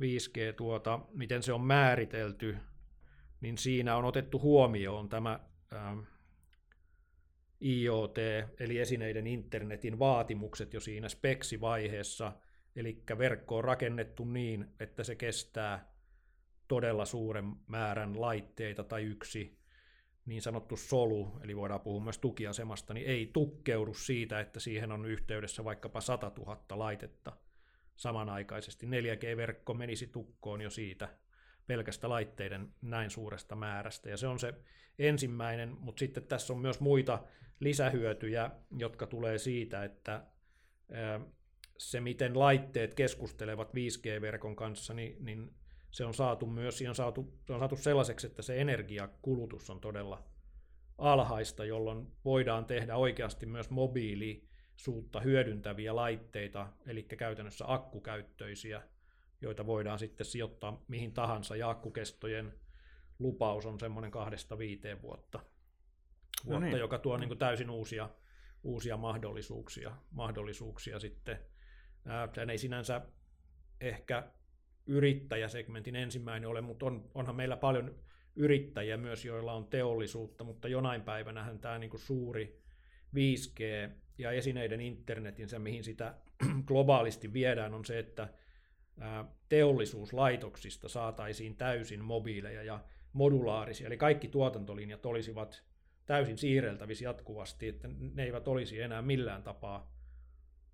5G 0.00 0.52
tuota, 0.56 1.00
miten 1.12 1.42
se 1.42 1.52
on 1.52 1.60
määritelty, 1.60 2.56
niin 3.40 3.58
siinä 3.58 3.96
on 3.96 4.04
otettu 4.04 4.40
huomioon 4.40 5.08
tämä 5.08 5.40
ää, 5.72 5.96
IoT, 7.62 8.18
eli 8.60 8.78
esineiden 8.78 9.26
internetin 9.26 9.98
vaatimukset 9.98 10.74
jo 10.74 10.80
siinä 10.80 11.08
speksivaiheessa, 11.08 12.32
eli 12.76 13.02
verkko 13.18 13.56
on 13.56 13.64
rakennettu 13.64 14.24
niin, 14.24 14.66
että 14.80 15.04
se 15.04 15.14
kestää 15.14 15.94
todella 16.68 17.04
suuren 17.04 17.52
määrän 17.66 18.20
laitteita 18.20 18.84
tai 18.84 19.02
yksi 19.02 19.58
niin 20.26 20.42
sanottu 20.42 20.76
solu, 20.76 21.40
eli 21.42 21.56
voidaan 21.56 21.80
puhua 21.80 22.00
myös 22.00 22.18
tukiasemasta, 22.18 22.94
niin 22.94 23.06
ei 23.06 23.30
tukkeudu 23.32 23.94
siitä, 23.94 24.40
että 24.40 24.60
siihen 24.60 24.92
on 24.92 25.06
yhteydessä 25.06 25.64
vaikkapa 25.64 26.00
100 26.00 26.32
000 26.38 26.58
laitetta 26.70 27.36
samanaikaisesti. 27.96 28.86
4G-verkko 28.86 29.74
menisi 29.74 30.06
tukkoon 30.06 30.60
jo 30.60 30.70
siitä 30.70 31.08
pelkästä 31.66 32.08
laitteiden 32.08 32.74
näin 32.82 33.10
suuresta 33.10 33.56
määrästä, 33.56 34.10
ja 34.10 34.16
se 34.16 34.26
on 34.26 34.38
se 34.38 34.54
ensimmäinen, 34.98 35.76
mutta 35.80 36.00
sitten 36.00 36.22
tässä 36.22 36.52
on 36.52 36.58
myös 36.58 36.80
muita 36.80 37.24
lisähyötyjä, 37.60 38.50
jotka 38.78 39.06
tulee 39.06 39.38
siitä, 39.38 39.84
että 39.84 40.24
se, 41.78 42.00
miten 42.00 42.38
laitteet 42.38 42.94
keskustelevat 42.94 43.74
5G-verkon 43.74 44.56
kanssa, 44.56 44.94
niin, 44.94 45.24
niin 45.24 45.54
se 45.90 46.04
on 46.04 46.14
saatu 46.14 46.46
myös 46.46 46.82
on 46.88 46.94
saatu, 46.94 47.38
se 47.46 47.52
on 47.52 47.58
saatu 47.58 47.76
sellaiseksi, 47.76 48.26
että 48.26 48.42
se 48.42 48.60
energiakulutus 48.60 49.70
on 49.70 49.80
todella 49.80 50.24
alhaista, 50.98 51.64
jolloin 51.64 52.06
voidaan 52.24 52.64
tehdä 52.64 52.96
oikeasti 52.96 53.46
myös 53.46 53.70
mobiilisuutta 54.74 55.20
hyödyntäviä 55.20 55.96
laitteita, 55.96 56.68
eli 56.86 57.02
käytännössä 57.02 57.64
akkukäyttöisiä, 57.68 58.82
joita 59.40 59.66
voidaan 59.66 59.98
sitten 59.98 60.26
sijoittaa 60.26 60.84
mihin 60.88 61.12
tahansa, 61.12 61.56
ja 61.56 61.70
akkukestojen 61.70 62.54
lupaus 63.18 63.66
on 63.66 63.80
semmoinen 63.80 64.10
kahdesta 64.10 64.58
viiteen 64.58 65.02
vuotta, 65.02 65.40
vuotta 66.44 66.60
no 66.60 66.66
niin. 66.66 66.78
joka 66.78 66.98
tuo 66.98 67.16
niin 67.16 67.28
kuin 67.28 67.38
täysin 67.38 67.70
uusia, 67.70 68.10
uusia 68.62 68.96
mahdollisuuksia, 68.96 69.96
mahdollisuuksia 70.10 70.98
sitten. 70.98 71.38
Tämä 72.34 72.52
ei 72.52 72.58
sinänsä 72.58 73.00
ehkä 73.80 74.32
yrittäjäsegmentin 74.86 75.96
ensimmäinen 75.96 76.50
ole, 76.50 76.60
mutta 76.60 76.86
on, 76.86 77.10
onhan 77.14 77.36
meillä 77.36 77.56
paljon 77.56 77.94
yrittäjiä 78.36 78.96
myös, 78.96 79.24
joilla 79.24 79.52
on 79.52 79.66
teollisuutta, 79.66 80.44
mutta 80.44 80.68
jonain 80.68 81.02
päivänähän 81.02 81.58
tämä 81.58 81.78
niin 81.78 81.90
kuin 81.90 82.00
suuri 82.00 82.62
5G 83.14 83.90
ja 84.18 84.30
esineiden 84.30 84.80
internetin, 84.80 85.48
se 85.48 85.58
mihin 85.58 85.84
sitä 85.84 86.14
globaalisti 86.68 87.32
viedään, 87.32 87.74
on 87.74 87.84
se, 87.84 87.98
että 87.98 88.28
teollisuuslaitoksista 89.48 90.88
saataisiin 90.88 91.56
täysin 91.56 92.04
mobiileja 92.04 92.62
ja 92.62 92.84
modulaarisia, 93.12 93.86
eli 93.86 93.96
kaikki 93.96 94.28
tuotantolinjat 94.28 95.06
olisivat 95.06 95.64
täysin 96.06 96.38
siirreltävissä 96.38 97.04
jatkuvasti, 97.04 97.68
että 97.68 97.88
ne 98.14 98.24
eivät 98.24 98.48
olisi 98.48 98.80
enää 98.80 99.02
millään 99.02 99.42
tapaa 99.42 99.94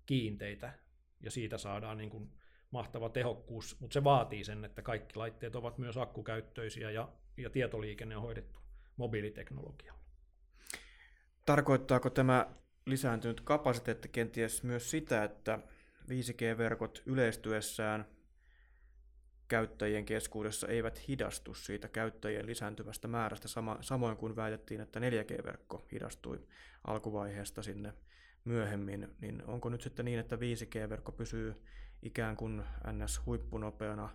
kiinteitä, 0.05 0.73
ja 1.21 1.31
siitä 1.31 1.57
saadaan 1.57 1.97
niin 1.97 2.09
kuin 2.09 2.31
mahtava 2.71 3.09
tehokkuus, 3.09 3.79
mutta 3.79 3.93
se 3.93 4.03
vaatii 4.03 4.43
sen, 4.43 4.65
että 4.65 4.81
kaikki 4.81 5.15
laitteet 5.15 5.55
ovat 5.55 5.77
myös 5.77 5.97
akkukäyttöisiä 5.97 6.91
ja, 6.91 7.09
ja 7.37 7.49
tietoliikenne 7.49 8.17
on 8.17 8.23
hoidettu 8.23 8.59
mobiiliteknologialla. 8.97 10.01
Tarkoittaako 11.45 12.09
tämä 12.09 12.47
lisääntynyt 12.85 13.41
kapasiteetti 13.41 14.09
kenties 14.09 14.63
myös 14.63 14.91
sitä, 14.91 15.23
että 15.23 15.59
5G-verkot 16.09 17.03
yleistyessään 17.05 18.05
käyttäjien 19.47 20.05
keskuudessa 20.05 20.67
eivät 20.67 21.07
hidastu 21.07 21.53
siitä 21.53 21.87
käyttäjien 21.87 22.45
lisääntyvästä 22.45 23.07
määrästä, 23.07 23.47
sama, 23.47 23.77
samoin 23.81 24.17
kuin 24.17 24.35
väitettiin, 24.35 24.81
että 24.81 24.99
4G-verkko 24.99 25.85
hidastui 25.91 26.47
alkuvaiheesta 26.87 27.63
sinne 27.63 27.93
myöhemmin, 28.45 29.15
niin 29.21 29.43
onko 29.47 29.69
nyt 29.69 29.81
sitten 29.81 30.05
niin, 30.05 30.19
että 30.19 30.35
5G-verkko 30.35 31.11
pysyy 31.11 31.55
ikään 32.01 32.37
kuin 32.37 32.63
NS-huippunopeana 32.87 34.09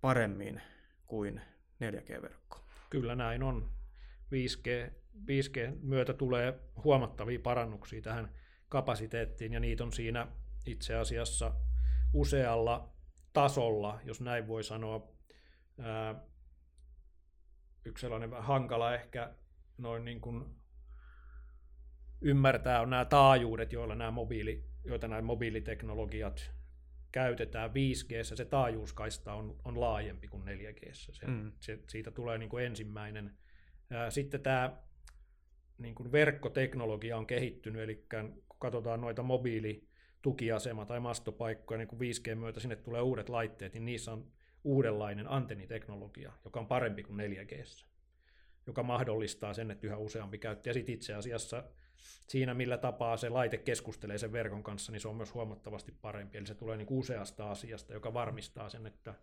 paremmin 0.00 0.62
kuin 1.06 1.40
4G-verkko. 1.84 2.64
Kyllä 2.90 3.14
näin 3.14 3.42
on. 3.42 3.70
5G, 4.32 4.92
5G 5.16 5.78
myötä 5.82 6.12
tulee 6.12 6.60
huomattavia 6.84 7.40
parannuksia 7.40 8.02
tähän 8.02 8.34
kapasiteettiin, 8.68 9.52
ja 9.52 9.60
niitä 9.60 9.84
on 9.84 9.92
siinä 9.92 10.26
itse 10.66 10.94
asiassa 10.94 11.54
usealla 12.12 12.92
tasolla, 13.32 14.00
jos 14.04 14.20
näin 14.20 14.46
voi 14.48 14.64
sanoa. 14.64 15.12
Yksi 17.84 18.00
sellainen 18.00 18.30
hankala 18.32 18.94
ehkä 18.94 19.34
noin 19.78 20.04
niin 20.04 20.20
kuin 20.20 20.44
ymmärtää 22.20 22.80
on 22.80 22.90
nämä 22.90 23.04
taajuudet, 23.04 23.72
joilla 23.72 23.94
nämä 23.94 24.10
mobiili, 24.10 24.64
joita 24.84 25.08
nämä 25.08 25.22
mobiiliteknologiat 25.22 26.50
käytetään 27.12 27.70
5G, 27.70 28.24
se 28.36 28.44
taajuuskaista 28.44 29.34
on, 29.34 29.56
on 29.64 29.80
laajempi 29.80 30.28
kuin 30.28 30.42
4G. 30.42 30.88
Se, 30.92 31.26
mm. 31.26 31.52
se, 31.60 31.78
siitä 31.88 32.10
tulee 32.10 32.38
niin 32.38 32.48
kuin 32.48 32.64
ensimmäinen. 32.64 33.38
Sitten 34.08 34.40
tämä 34.40 34.76
niin 35.78 35.94
kuin 35.94 36.12
verkkoteknologia 36.12 37.16
on 37.16 37.26
kehittynyt, 37.26 37.82
eli 37.82 37.94
kun 37.94 38.42
katsotaan 38.58 39.00
noita 39.00 39.22
mobiilitukiasema- 39.22 40.86
tai 40.86 41.00
mastopaikkoja, 41.00 41.78
niin 41.78 41.88
kun 41.88 41.98
5G 41.98 42.34
myötä 42.34 42.60
sinne 42.60 42.76
tulee 42.76 43.00
uudet 43.00 43.28
laitteet, 43.28 43.72
niin 43.74 43.84
niissä 43.84 44.12
on 44.12 44.32
uudenlainen 44.64 45.30
antenniteknologia, 45.30 46.32
joka 46.44 46.60
on 46.60 46.66
parempi 46.66 47.02
kuin 47.02 47.16
4G, 47.16 47.84
joka 48.66 48.82
mahdollistaa 48.82 49.54
sen, 49.54 49.70
että 49.70 49.86
yhä 49.86 49.96
useampi 49.96 50.38
käyttäjä 50.38 50.74
sit 50.74 50.88
itse 50.88 51.14
asiassa 51.14 51.64
siinä, 52.28 52.54
millä 52.54 52.78
tapaa 52.78 53.16
se 53.16 53.28
laite 53.28 53.58
keskustelee 53.58 54.18
sen 54.18 54.32
verkon 54.32 54.62
kanssa, 54.62 54.92
niin 54.92 55.00
se 55.00 55.08
on 55.08 55.16
myös 55.16 55.34
huomattavasti 55.34 55.92
parempi. 55.92 56.38
Eli 56.38 56.46
se 56.46 56.54
tulee 56.54 56.76
niin 56.76 56.86
kuin 56.86 56.98
useasta 56.98 57.50
asiasta, 57.50 57.92
joka 57.92 58.14
varmistaa 58.14 58.68
sen, 58.68 58.86
että, 58.86 59.14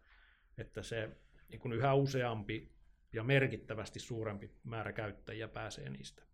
että 0.58 0.84
se 0.84 1.10
niin 1.50 1.60
kuin 1.60 1.74
yhä 1.74 1.94
useampi 1.94 2.72
ja 3.14 3.24
merkittävästi 3.24 4.00
suurempi 4.00 4.52
määrä 4.64 4.94
käyttäjiä 4.94 5.48
pääsee 5.48 5.90
niistä 5.90 6.29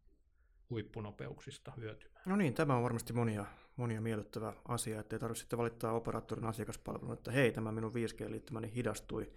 huippunopeuksista 0.69 1.71
hyötymään. 1.77 2.21
No 2.25 2.35
niin, 2.35 2.53
tämä 2.53 2.75
on 2.75 2.83
varmasti 2.83 3.13
monia, 3.13 3.45
monia 3.75 4.01
miellyttävä 4.01 4.53
asia, 4.67 4.99
ettei 4.99 5.19
tarvitse 5.19 5.41
sitten 5.41 5.59
valittaa 5.59 5.93
operaattorin 5.93 6.45
asiakaspalvelun, 6.45 7.13
että 7.13 7.31
hei, 7.31 7.51
tämä 7.51 7.71
minun 7.71 7.91
5G-liittymäni 7.93 8.75
hidastui 8.75 9.31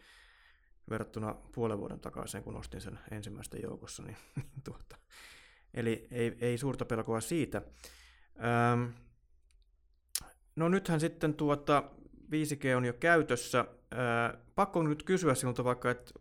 verrattuna 0.91 1.35
puolen 1.55 1.79
vuoden 1.79 2.01
takaisin, 2.01 2.43
kun 2.43 2.57
ostin 2.57 2.81
sen 2.81 2.99
ensimmäisten 3.11 3.63
joukossa, 3.63 4.03
niin, 4.03 4.17
niin 4.37 4.63
tuota, 4.65 4.97
Eli 5.75 6.09
ei, 6.11 6.37
ei 6.41 6.59
suurta 6.59 6.85
pelkoa 6.85 7.21
siitä. 7.21 7.63
Ähm, 8.45 8.85
no 10.57 10.69
nythän 10.69 11.01
sitten 11.01 11.35
tuota 11.35 11.83
5G 12.31 12.77
on 12.77 12.85
jo 12.85 12.93
käytössä. 12.93 13.61
Äh, 13.61 14.41
pakko 14.55 14.83
nyt 14.83 15.03
kysyä 15.03 15.35
sinulta 15.35 15.65
vaikka, 15.65 15.91
että 15.91 16.13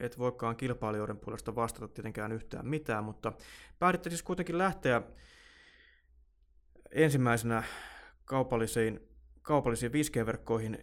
et 0.00 0.18
voikaan 0.18 0.56
kilpailijoiden 0.56 1.18
puolesta 1.18 1.54
vastata 1.54 1.88
tietenkään 1.88 2.32
yhtään 2.32 2.66
mitään, 2.66 3.04
mutta 3.04 3.32
pääditte 3.78 4.10
siis 4.10 4.22
kuitenkin 4.22 4.58
lähteä 4.58 5.02
ensimmäisenä 6.90 7.62
kaupallisiin, 8.24 9.08
kaupallisiin 9.42 9.92
5G-verkkoihin, 9.92 10.78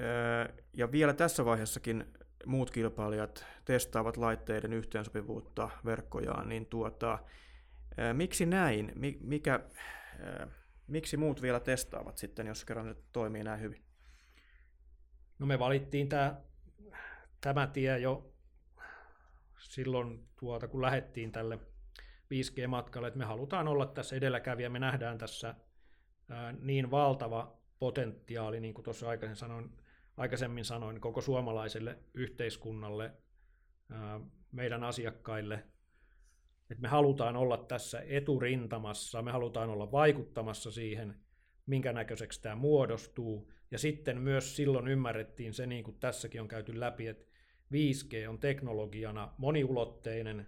äh, 0.00 0.56
ja 0.72 0.92
vielä 0.92 1.14
tässä 1.14 1.44
vaiheessakin 1.44 2.04
muut 2.46 2.70
kilpailijat 2.70 3.46
testaavat 3.64 4.16
laitteiden 4.16 4.72
yhteensopivuutta 4.72 5.70
verkkojaan, 5.84 6.48
niin 6.48 6.66
tuota, 6.66 7.18
miksi 8.12 8.46
näin? 8.46 8.92
Mikä, 9.20 9.60
miksi 10.86 11.16
muut 11.16 11.42
vielä 11.42 11.60
testaavat 11.60 12.18
sitten, 12.18 12.46
jos 12.46 12.64
kerran 12.64 12.86
ne 12.86 12.96
toimii 13.12 13.44
näin 13.44 13.60
hyvin? 13.60 13.82
No 15.38 15.46
me 15.46 15.58
valittiin 15.58 16.08
tämä, 16.08 16.40
tämä 17.40 17.66
tie 17.66 17.98
jo 17.98 18.32
silloin, 19.58 20.28
tuota, 20.36 20.68
kun 20.68 20.82
lähdettiin 20.82 21.32
tälle 21.32 21.58
5G-matkalle, 22.34 23.08
että 23.08 23.18
me 23.18 23.24
halutaan 23.24 23.68
olla 23.68 23.86
tässä 23.86 24.16
edelläkävijä, 24.16 24.68
me 24.68 24.78
nähdään 24.78 25.18
tässä 25.18 25.54
niin 26.60 26.90
valtava 26.90 27.58
potentiaali, 27.78 28.60
niin 28.60 28.74
kuin 28.74 28.84
tuossa 28.84 29.08
aikaisemmin 29.08 29.36
sanoin, 29.36 29.70
aikaisemmin 30.16 30.64
sanoin 30.64 31.00
koko 31.00 31.20
suomalaiselle 31.20 31.98
yhteiskunnalle, 32.14 33.12
meidän 34.52 34.84
asiakkaille, 34.84 35.54
että 36.70 36.82
me 36.82 36.88
halutaan 36.88 37.36
olla 37.36 37.56
tässä 37.56 38.02
eturintamassa, 38.06 39.22
me 39.22 39.32
halutaan 39.32 39.70
olla 39.70 39.92
vaikuttamassa 39.92 40.70
siihen, 40.70 41.14
minkä 41.66 41.92
näköiseksi 41.92 42.42
tämä 42.42 42.54
muodostuu, 42.54 43.52
ja 43.70 43.78
sitten 43.78 44.20
myös 44.20 44.56
silloin 44.56 44.88
ymmärrettiin 44.88 45.54
se, 45.54 45.66
niin 45.66 45.84
kuin 45.84 45.96
tässäkin 46.00 46.40
on 46.40 46.48
käyty 46.48 46.80
läpi, 46.80 47.06
että 47.06 47.27
5G 47.72 48.28
on 48.28 48.38
teknologiana 48.38 49.34
moniulotteinen, 49.38 50.46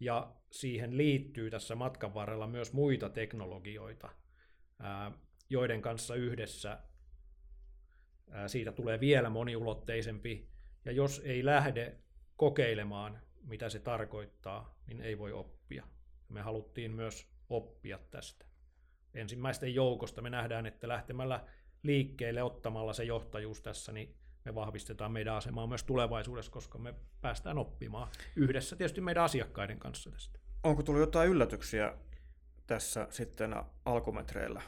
ja 0.00 0.34
siihen 0.50 0.96
liittyy 0.96 1.50
tässä 1.50 1.74
matkan 1.74 2.14
varrella 2.14 2.46
myös 2.46 2.72
muita 2.72 3.08
teknologioita, 3.08 4.08
joiden 5.50 5.82
kanssa 5.82 6.14
yhdessä 6.14 6.78
siitä 8.46 8.72
tulee 8.72 9.00
vielä 9.00 9.30
moniulotteisempi, 9.30 10.48
ja 10.84 10.92
jos 10.92 11.22
ei 11.24 11.44
lähde 11.44 11.96
kokeilemaan, 12.36 13.20
mitä 13.42 13.68
se 13.68 13.78
tarkoittaa, 13.78 14.78
niin 14.86 15.00
ei 15.00 15.18
voi 15.18 15.32
oppia. 15.32 15.84
Me 16.28 16.40
haluttiin 16.40 16.90
myös 16.90 17.30
oppia 17.48 17.98
tästä. 18.10 18.46
Ensimmäisten 19.14 19.74
joukosta 19.74 20.22
me 20.22 20.30
nähdään, 20.30 20.66
että 20.66 20.88
lähtemällä 20.88 21.46
liikkeelle 21.82 22.42
ottamalla 22.42 22.92
se 22.92 23.04
johtajuus 23.04 23.62
tässä, 23.62 23.92
niin 23.92 24.16
me 24.44 24.54
vahvistetaan 24.54 25.12
meidän 25.12 25.34
asemaa 25.34 25.66
myös 25.66 25.84
tulevaisuudessa, 25.84 26.52
koska 26.52 26.78
me 26.78 26.94
päästään 27.20 27.58
oppimaan 27.58 28.08
yhdessä 28.36 28.76
tietysti 28.76 29.00
meidän 29.00 29.24
asiakkaiden 29.24 29.78
kanssa 29.78 30.10
tästä. 30.10 30.38
Onko 30.62 30.82
tullut 30.82 31.00
jotain 31.00 31.30
yllätyksiä 31.30 31.94
tässä 32.66 33.06
sitten 33.10 33.56
alkumetreillä? 33.84 34.62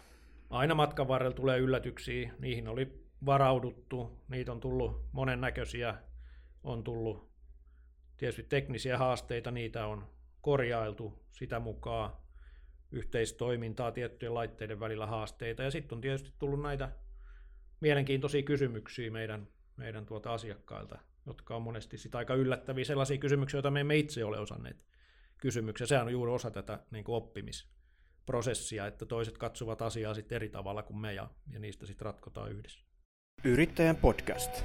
Aina 0.50 0.74
matkan 0.74 1.08
varrella 1.08 1.34
tulee 1.34 1.58
yllätyksiä, 1.58 2.32
niihin 2.38 2.68
oli 2.68 3.02
varauduttu, 3.26 4.18
niitä 4.28 4.52
on 4.52 4.60
tullut 4.60 5.04
monennäköisiä, 5.12 5.94
on 6.64 6.84
tullut 6.84 7.32
tietysti 8.16 8.42
teknisiä 8.42 8.98
haasteita, 8.98 9.50
niitä 9.50 9.86
on 9.86 10.08
korjailtu 10.40 11.24
sitä 11.30 11.60
mukaan, 11.60 12.12
yhteistoimintaa 12.92 13.92
tiettyjen 13.92 14.34
laitteiden 14.34 14.80
välillä 14.80 15.06
haasteita, 15.06 15.62
ja 15.62 15.70
sitten 15.70 15.96
on 15.96 16.00
tietysti 16.00 16.32
tullut 16.38 16.62
näitä 16.62 16.92
mielenkiintoisia 17.80 18.42
kysymyksiä 18.42 19.10
meidän 19.10 19.48
meidän 19.76 20.06
tuota 20.06 20.32
asiakkailta, 20.32 20.98
jotka 21.26 21.56
on 21.56 21.62
monesti 21.62 21.98
sitä 21.98 22.18
aika 22.18 22.34
yllättäviä 22.34 22.84
sellaisia 22.84 23.18
kysymyksiä, 23.18 23.58
joita 23.58 23.70
me 23.70 23.80
emme 23.80 23.96
itse 23.96 24.24
ole 24.24 24.38
osanneet 24.38 24.84
kysymyksiä. 25.38 25.86
Sehän 25.86 26.06
on 26.06 26.12
juuri 26.12 26.32
osa 26.32 26.50
tätä 26.50 26.78
niin 26.90 27.04
kuin 27.04 27.16
oppimisprosessia, 27.16 28.86
että 28.86 29.06
toiset 29.06 29.38
katsovat 29.38 29.82
asiaa 29.82 30.14
sitten 30.14 30.36
eri 30.36 30.48
tavalla 30.48 30.82
kuin 30.82 30.98
me 30.98 31.14
ja, 31.14 31.30
ja 31.52 31.58
niistä 31.58 31.86
sitten 31.86 32.04
ratkotaan 32.06 32.52
yhdessä. 32.52 32.80
Yrittäjän 33.44 33.96
podcast. 33.96 34.64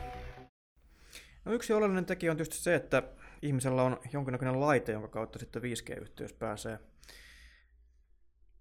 No 1.45 1.53
yksi 1.53 1.73
oleellinen 1.73 2.05
tekijä 2.05 2.31
on 2.31 2.37
tietysti 2.37 2.57
se, 2.57 2.75
että 2.75 3.03
ihmisellä 3.41 3.83
on 3.83 3.99
jonkinnäköinen 4.13 4.59
laite, 4.59 4.91
jonka 4.91 5.07
kautta 5.07 5.39
sitten 5.39 5.61
5G-yhteys 5.61 6.33
pääsee, 6.33 6.79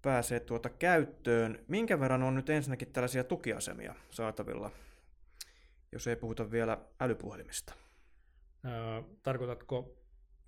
pääsee 0.01 0.39
tuota 0.39 0.69
käyttöön. 0.69 1.65
Minkä 1.67 1.99
verran 1.99 2.23
on 2.23 2.35
nyt 2.35 2.49
ensinnäkin 2.49 2.91
tällaisia 2.91 3.23
tukiasemia 3.23 3.95
saatavilla 4.09 4.71
jos 5.97 6.07
ei 6.07 6.15
puhuta 6.15 6.51
vielä 6.51 6.77
älypuhelimista. 6.99 7.73
Öö, 8.65 9.01
tarkoitatko 9.23 9.97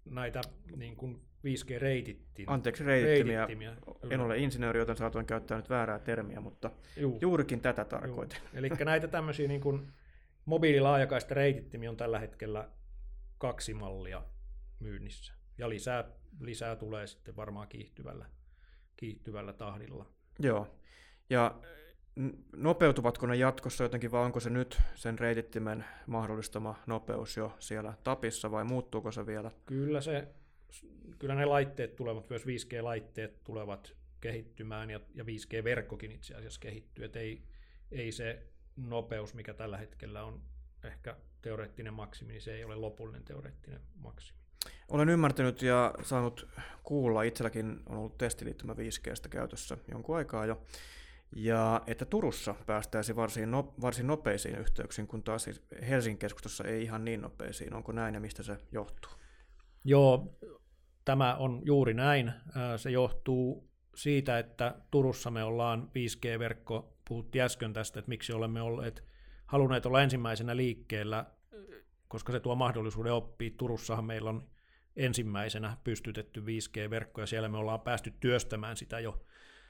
näitä 0.06 0.42
niin 0.76 0.96
kuin 0.96 1.16
5G-reitittimia? 1.16 2.54
Anteeksi, 2.54 2.84
reitittimiä. 2.84 3.38
reitittimiä. 3.38 3.76
En 4.10 4.22
ole 4.22 4.38
insinööri, 4.38 4.80
joten 4.80 4.98
saatoin 4.98 5.26
käyttää 5.26 5.58
nyt 5.58 5.70
väärää 5.70 6.00
termiä, 6.00 6.42
mutta 6.42 6.72
Juu. 6.98 7.18
juurikin 7.22 7.62
tätä 7.62 7.86
tarkoitin. 7.86 8.40
Eli 8.54 8.70
näitä 8.70 9.08
tämmöisiä 9.08 9.48
niin 9.48 9.62
kuin 9.62 9.92
mobiililaajakaista 10.46 11.34
reitittimiä 11.36 11.90
on 11.90 11.98
tällä 11.98 12.20
hetkellä 12.20 12.70
kaksi 13.38 13.74
mallia 13.74 14.24
myynnissä. 14.80 15.34
Ja 15.58 15.70
lisää, 15.70 16.04
lisää 16.40 16.76
tulee 16.76 17.08
sitten 17.08 17.36
varmaan 17.36 17.68
kiihtyvällä, 17.68 18.26
kiihtyvällä 18.96 19.54
tahdilla. 19.54 20.06
Joo. 20.40 20.76
Ja 21.30 21.60
nopeutuvatko 22.56 23.26
ne 23.26 23.36
jatkossa 23.36 23.84
jotenkin 23.84 24.12
vai 24.12 24.26
onko 24.26 24.40
se 24.40 24.50
nyt 24.50 24.82
sen 24.96 25.20
reitittimen 25.20 25.86
mahdollistama 26.08 26.76
nopeus 26.88 27.38
jo 27.38 27.56
siellä 27.60 27.94
tapissa 28.04 28.52
vai 28.52 28.64
muuttuuko 28.64 29.12
se 29.12 29.26
vielä? 29.26 29.52
Kyllä, 29.66 30.02
se, 30.02 30.28
kyllä 31.20 31.36
ne 31.36 31.46
laitteet 31.46 31.96
tulevat, 31.96 32.30
myös 32.30 32.46
5G-laitteet 32.46 33.44
tulevat 33.44 33.96
kehittymään 34.22 34.90
ja, 34.90 35.00
ja 35.16 35.24
5G-verkkokin 35.24 36.12
itse 36.12 36.36
asiassa 36.36 36.60
kehittyy, 36.60 37.06
että 37.06 37.20
ei, 37.20 37.42
ei 37.92 38.12
se 38.12 38.44
nopeus, 38.78 39.34
mikä 39.34 39.54
tällä 39.54 39.78
hetkellä 39.78 40.24
on 40.24 40.42
ehkä 40.84 41.16
teoreettinen 41.42 41.94
maksimi, 41.94 42.32
niin 42.34 42.42
se 42.42 42.56
ei 42.56 42.64
ole 42.64 42.76
lopullinen 42.76 43.24
teoreettinen 43.24 43.82
maksimi. 43.96 44.40
Olen 44.88 45.10
ymmärtänyt 45.10 45.62
ja 45.62 45.94
saanut 46.02 46.48
kuulla, 46.84 47.24
itselläkin 47.24 47.80
on 47.86 47.98
ollut 47.98 48.18
testiliittymä 48.18 48.74
5Gstä 48.74 49.30
käytössä 49.30 49.78
jonkun 49.92 50.16
aikaa 50.16 50.46
jo, 50.46 50.62
ja 51.36 51.82
että 51.88 52.06
Turussa 52.06 52.56
päästäisiin 52.66 53.16
varsin, 53.16 53.52
no, 53.52 53.74
varsin 53.82 54.08
nopeisiin 54.08 54.58
yhteyksiin, 54.58 55.08
kun 55.08 55.24
taas 55.24 55.44
siis 55.44 55.62
Helsingin 55.90 56.18
keskustassa 56.18 56.64
ei 56.64 56.84
ihan 56.84 57.06
niin 57.06 57.22
nopeisiin. 57.22 57.74
Onko 57.74 57.92
näin 57.92 58.14
ja 58.14 58.20
mistä 58.20 58.44
se 58.44 58.58
johtuu? 58.72 59.12
Joo, 59.84 60.38
tämä 61.06 61.36
on 61.36 61.62
juuri 61.66 61.94
näin. 61.94 62.34
Se 62.78 62.92
johtuu 62.92 63.70
siitä, 63.96 64.40
että 64.40 64.76
Turussa 64.92 65.32
me 65.32 65.44
ollaan 65.44 65.92
5G-verkko, 65.96 66.94
puhuttiin 67.08 67.44
äsken 67.44 67.74
tästä, 67.74 68.00
että 68.00 68.10
miksi 68.10 68.34
olemme 68.34 68.62
olleet, 68.62 69.04
halunneet 69.46 69.86
olla 69.86 70.02
ensimmäisenä 70.02 70.56
liikkeellä, 70.56 71.26
koska 72.08 72.32
se 72.32 72.40
tuo 72.40 72.56
mahdollisuuden 72.56 73.14
oppia. 73.14 73.52
Turussahan 73.58 74.06
meillä 74.06 74.30
on 74.30 74.50
ensimmäisenä 74.96 75.78
pystytetty 75.84 76.42
5G-verkko 76.42 77.22
ja 77.22 77.28
siellä 77.28 77.50
me 77.50 77.58
ollaan 77.58 77.82
päästy 77.82 78.14
työstämään 78.20 78.78
sitä 78.78 79.00
jo 79.00 79.26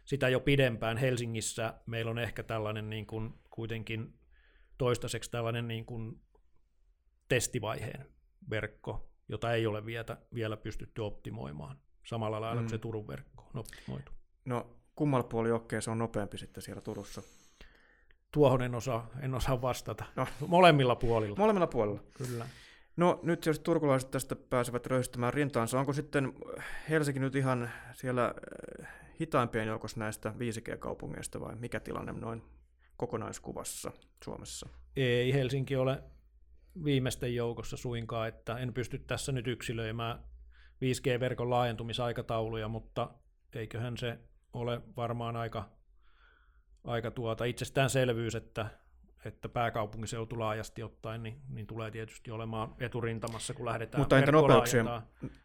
sitä 0.09 0.29
jo 0.29 0.39
pidempään. 0.39 0.97
Helsingissä 0.97 1.73
meillä 1.85 2.11
on 2.11 2.19
ehkä 2.19 2.43
tällainen 2.43 2.89
niin 2.89 3.05
kuin, 3.07 3.33
kuitenkin 3.49 4.13
toistaiseksi 4.77 5.31
tällainen 5.31 5.67
niin 5.67 5.85
kuin 5.85 6.21
testivaiheen 7.27 8.05
verkko, 8.49 9.09
jota 9.27 9.53
ei 9.53 9.67
ole 9.67 9.85
vielä, 9.85 10.17
vielä 10.33 10.57
pystytty 10.57 11.01
optimoimaan. 11.01 11.77
Samalla 12.05 12.41
lailla 12.41 12.61
mm. 12.61 12.67
se 12.67 12.77
Turun 12.77 13.07
verkko 13.07 13.43
on 13.53 13.59
optimoitu. 13.59 14.11
No 14.45 14.75
kummalla 14.95 15.23
puoli 15.23 15.51
okei, 15.51 15.81
se 15.81 15.91
on 15.91 15.97
nopeampi 15.97 16.37
sitten 16.37 16.63
siellä 16.63 16.81
Turussa? 16.81 17.21
Tuohon 18.31 18.61
en 18.61 18.75
osaa, 18.75 19.09
en 19.21 19.33
osaa 19.33 19.61
vastata. 19.61 20.05
No. 20.15 20.27
Molemmilla 20.47 20.95
puolilla. 20.95 21.35
Molemmilla 21.37 21.67
puolilla. 21.67 22.03
Kyllä. 22.17 22.45
No 22.97 23.19
nyt 23.23 23.45
jos 23.45 23.59
turkulaiset 23.59 24.11
tästä 24.11 24.35
pääsevät 24.35 24.85
röyhtämään 24.85 25.33
rintaansa, 25.33 25.79
onko 25.79 25.93
sitten 25.93 26.33
Helsinki 26.89 27.19
nyt 27.19 27.35
ihan 27.35 27.71
siellä 27.93 28.33
hitaimpien 29.19 29.67
joukossa 29.67 29.99
näistä 29.99 30.33
5G-kaupungeista 30.37 31.39
vai 31.39 31.55
mikä 31.55 31.79
tilanne 31.79 32.11
noin 32.13 32.43
kokonaiskuvassa 32.97 33.91
Suomessa? 34.23 34.69
Ei 34.95 35.33
Helsinki 35.33 35.75
ole 35.75 36.03
viimeisten 36.83 37.35
joukossa 37.35 37.77
suinkaan, 37.77 38.27
että 38.27 38.57
en 38.57 38.73
pysty 38.73 38.99
tässä 38.99 39.31
nyt 39.31 39.47
yksilöimään 39.47 40.19
5G-verkon 40.81 41.49
laajentumisaikatauluja, 41.49 42.67
mutta 42.67 43.09
eiköhän 43.53 43.97
se 43.97 44.19
ole 44.53 44.81
varmaan 44.97 45.35
aika, 45.35 45.69
aika 46.83 47.11
tuota 47.11 47.45
itsestäänselvyys, 47.45 48.35
että, 48.35 48.67
että 49.25 49.49
pääkaupunkiseutu 49.49 50.39
laajasti 50.39 50.83
ottaen 50.83 51.23
niin, 51.23 51.41
niin 51.49 51.67
tulee 51.67 51.91
tietysti 51.91 52.31
olemaan 52.31 52.75
eturintamassa, 52.79 53.53
kun 53.53 53.65
lähdetään 53.65 54.01
Mutta 54.01 54.17
entä 54.17 54.31
nopeuksien, 54.31 54.85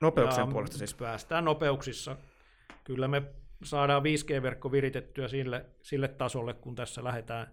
nopeuksien 0.00 0.48
puolesta 0.48 0.78
siis? 0.78 0.94
Päästään 0.94 1.44
nopeuksissa. 1.44 2.16
Kyllä 2.84 3.08
me 3.08 3.22
saadaan 3.62 4.02
5G-verkko 4.02 4.72
viritettyä 4.72 5.28
sille, 5.28 5.66
sille 5.82 6.08
tasolle, 6.08 6.54
kun 6.54 6.74
tässä 6.74 7.04
lähdetään, 7.04 7.50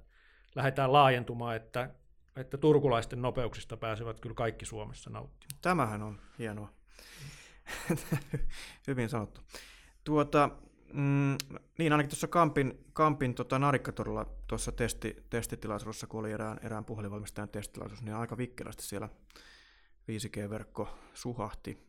lähdetään 0.55 0.93
laajentumaan, 0.93 1.55
että, 1.55 1.89
että 2.35 2.57
turkulaisten 2.57 3.21
nopeuksista 3.21 3.77
pääsevät 3.77 4.19
kyllä 4.19 4.35
kaikki 4.35 4.65
Suomessa 4.65 5.09
nauttimaan. 5.09 5.59
Tämähän 5.61 6.01
on 6.01 6.19
hienoa. 6.39 6.73
Hyvin 8.87 9.09
sanottu. 9.09 9.41
Tuota, 10.03 10.49
mm, 10.93 11.37
niin 11.77 11.91
ainakin 11.91 12.09
tuossa 12.09 12.27
Kampin, 12.27 12.85
Kampin 12.93 13.35
tota 13.35 13.59
Narikkatorilla 13.59 14.25
tuossa 14.47 14.71
testi, 14.71 15.25
testitilaisuudessa, 15.29 16.07
kun 16.07 16.19
oli 16.19 16.31
erään, 16.31 16.59
erään 16.63 16.85
puhelinvalmistajan 16.85 17.49
testitilaisuus, 17.49 18.01
niin 18.01 18.15
aika 18.15 18.37
vikkelästi 18.37 18.83
siellä 18.83 19.09
5G-verkko 20.07 20.97
suhahti 21.13 21.87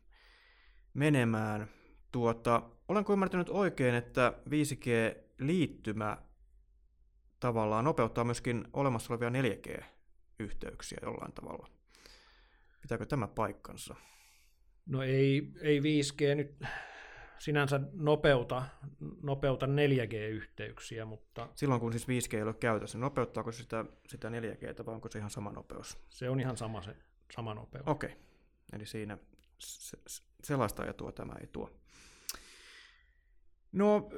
menemään. 0.93 1.67
Tuota, 2.13 2.61
olenko 2.87 3.13
ymmärtänyt 3.13 3.49
oikein, 3.49 3.95
että 3.95 4.33
5G-liittymä 4.49 6.17
tavallaan 7.39 7.85
nopeuttaa 7.85 8.23
myöskin 8.23 8.67
olemassa 8.73 9.13
olevia 9.13 9.29
4G-yhteyksiä 9.29 10.97
jollain 11.01 11.33
tavalla? 11.33 11.67
Pitääkö 12.81 13.05
tämä 13.05 13.27
paikkansa? 13.27 13.95
No 14.85 15.01
ei, 15.03 15.51
ei 15.61 15.79
5G 15.79 16.35
nyt 16.35 16.63
sinänsä 17.39 17.79
nopeuta, 17.93 18.63
nopeuta 19.21 19.65
4G-yhteyksiä, 19.65 21.05
mutta... 21.05 21.49
Silloin 21.55 21.81
kun 21.81 21.93
siis 21.93 22.07
5G 22.07 22.35
ei 22.35 22.43
ole 22.43 22.53
käytössä, 22.53 22.97
nopeuttaako 22.97 23.51
sitä, 23.51 23.85
sitä 24.07 24.29
4G 24.29 24.85
vai 24.85 24.95
onko 24.95 25.09
se 25.11 25.19
ihan 25.19 25.31
sama 25.31 25.51
nopeus? 25.51 25.97
Se 26.09 26.29
on 26.29 26.39
ihan 26.39 26.57
sama 26.57 26.81
se 26.81 26.95
sama 27.35 27.53
nopeus. 27.53 27.87
Okei, 27.87 28.09
okay. 28.09 28.21
eli 28.73 28.85
siinä 28.85 29.17
se, 29.59 29.97
sellaista 30.43 30.85
etua 30.85 31.11
tämä 31.11 31.33
ei 31.41 31.47
tuo. 31.47 31.82
No, 33.73 34.09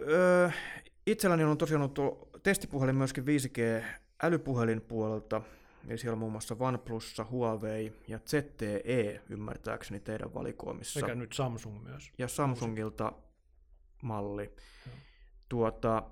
itselläni 1.08 1.44
on 1.44 1.58
tosiaan 1.58 1.82
ollut 1.82 2.30
testipuhelin 2.44 2.96
myöskin 2.96 3.24
5G 3.24 3.84
älypuhelin 4.24 4.82
puolelta, 4.82 5.42
Eli 5.88 5.98
siellä 5.98 6.14
on 6.14 6.20
muun 6.20 6.32
muassa 6.32 6.56
OnePlus, 6.60 7.16
Huawei 7.30 7.94
ja 8.08 8.20
ZTE 8.28 9.22
ymmärtääkseni 9.30 10.00
teidän 10.00 10.34
valikoimissa. 10.34 11.00
Sekä 11.00 11.16
nyt 11.16 11.34
Samsung 11.34 11.84
myös. 11.84 12.12
Ja 12.18 12.28
Samsungilta 12.28 13.14
malli. 14.04 14.56
Tuota, 15.50 16.04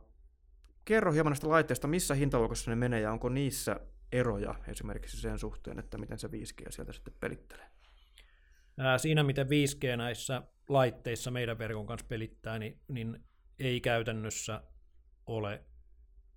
kerro 0.86 1.12
hieman 1.12 1.32
näistä 1.32 1.50
laitteista, 1.50 1.88
missä 1.88 2.14
hintaluokassa 2.14 2.72
ne 2.72 2.76
menee 2.76 3.02
ja 3.02 3.12
onko 3.12 3.30
niissä 3.30 3.80
eroja 4.12 4.56
esimerkiksi 4.68 5.22
sen 5.22 5.40
suhteen, 5.40 5.80
että 5.80 5.98
miten 5.98 6.20
se 6.20 6.28
5G 6.28 6.72
sieltä 6.72 6.94
sitten 6.94 7.14
pelittelee? 7.20 7.70
Siinä, 8.98 9.24
miten 9.24 9.48
5G 9.48 9.98
näissä 9.98 10.42
laitteissa 10.70 11.32
meidän 11.32 11.58
verkon 11.58 11.86
kanssa 11.86 12.08
pelittää, 12.08 12.60
niin, 12.60 12.80
niin 12.88 13.24
ei 13.60 13.82
käytännössä 13.82 14.64
ole 15.26 15.64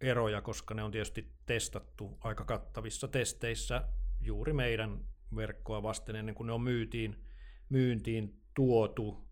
eroja, 0.01 0.43
koska 0.43 0.75
ne 0.75 0.83
on 0.83 0.91
tietysti 0.91 1.33
testattu 1.47 2.19
aika 2.21 2.45
kattavissa 2.45 3.09
testeissä 3.09 3.89
juuri 4.21 4.53
meidän 4.53 5.05
verkkoa 5.37 5.83
vasten 5.83 6.17
ennen 6.17 6.35
kuin 6.35 6.47
ne 6.47 6.53
on 6.53 6.61
myyntiin, 6.61 7.25
myyntiin 7.69 8.41
tuotu. 8.55 9.29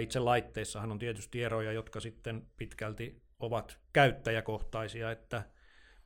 Itse 0.00 0.18
laitteissahan 0.18 0.92
on 0.92 0.98
tietysti 0.98 1.42
eroja, 1.42 1.72
jotka 1.72 2.00
sitten 2.00 2.46
pitkälti 2.56 3.22
ovat 3.38 3.78
käyttäjäkohtaisia, 3.92 5.10
että 5.10 5.50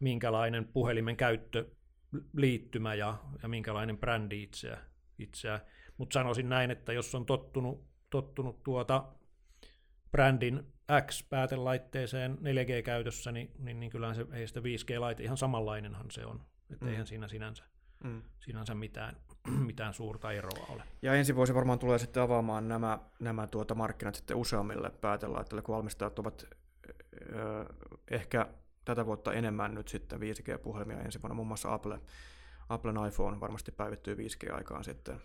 minkälainen 0.01 0.64
puhelimen 0.64 1.16
käyttöliittymä 1.16 2.94
ja, 2.94 3.16
ja 3.42 3.48
minkälainen 3.48 3.98
brändi 3.98 4.42
itseä. 4.42 4.78
itseä. 5.18 5.61
Mutta 5.96 6.14
sanoisin 6.14 6.48
näin, 6.48 6.70
että 6.70 6.92
jos 6.92 7.14
on 7.14 7.26
tottunut, 7.26 7.86
tottunut 8.11 8.62
tuota 8.62 9.12
brändin 10.12 10.66
X-päätelaitteeseen 11.06 12.38
4G-käytössä, 12.38 13.32
niin, 13.32 13.50
niin, 13.58 13.80
niin 13.80 13.90
kyllähän 13.90 14.16
se, 14.16 14.26
ei 14.32 14.46
sitä 14.46 14.61
5G-laite, 14.61 15.22
ihan 15.22 15.36
samanlainenhan 15.36 16.11
se 16.11 16.26
on. 16.26 16.40
Että 16.70 16.84
mm. 16.84 16.90
eihän 16.90 17.06
siinä 17.06 17.28
sinänsä, 17.28 17.64
mm. 18.04 18.22
sinänsä 18.40 18.74
mitään, 18.74 19.16
mitään 19.66 19.94
suurta 19.94 20.32
eroa 20.32 20.66
ole. 20.68 20.82
Ja 21.02 21.14
ensi 21.14 21.36
vuosi 21.36 21.54
varmaan 21.54 21.78
tulee 21.78 21.98
sitten 21.98 22.22
avaamaan 22.22 22.68
nämä, 22.68 22.98
nämä 23.20 23.46
tuota 23.46 23.74
markkinat 23.74 24.14
sitten 24.14 24.36
useammille 24.36 24.90
päätelaitteille, 24.90 25.62
kun 25.62 25.74
valmistajat 25.74 26.18
ovat 26.18 26.44
ö, 27.32 27.66
ehkä 28.11 28.46
tätä 28.84 29.06
vuotta 29.06 29.32
enemmän 29.32 29.74
nyt 29.74 29.88
sitten 29.88 30.20
5G-puhelimia 30.20 31.00
ensi 31.00 31.22
vuonna. 31.22 31.34
Muun 31.34 31.48
muassa 31.48 31.74
Apple, 31.74 32.00
Applen 32.68 33.06
iPhone 33.08 33.40
varmasti 33.40 33.72
päivittyy 33.72 34.14
5G-aikaan 34.14 34.84
sitten 34.84 35.20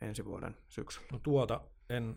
ensi 0.00 0.24
vuoden 0.24 0.56
syksyllä. 0.68 1.06
No 1.12 1.18
tuota 1.18 1.60
en 1.90 2.16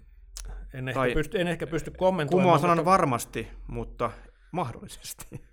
en 0.74 0.88
ehkä, 0.88 1.02
pysty, 1.14 1.41
en 1.41 1.48
ehkä 1.48 1.68
pysty 1.68 1.91
kommentoimaan. 1.91 2.43
Kumoan 2.43 2.60
sanan 2.60 2.78
mutta... 2.78 2.91
varmasti, 2.91 3.48
mutta 3.68 4.12
mahdollisesti. 4.52 5.26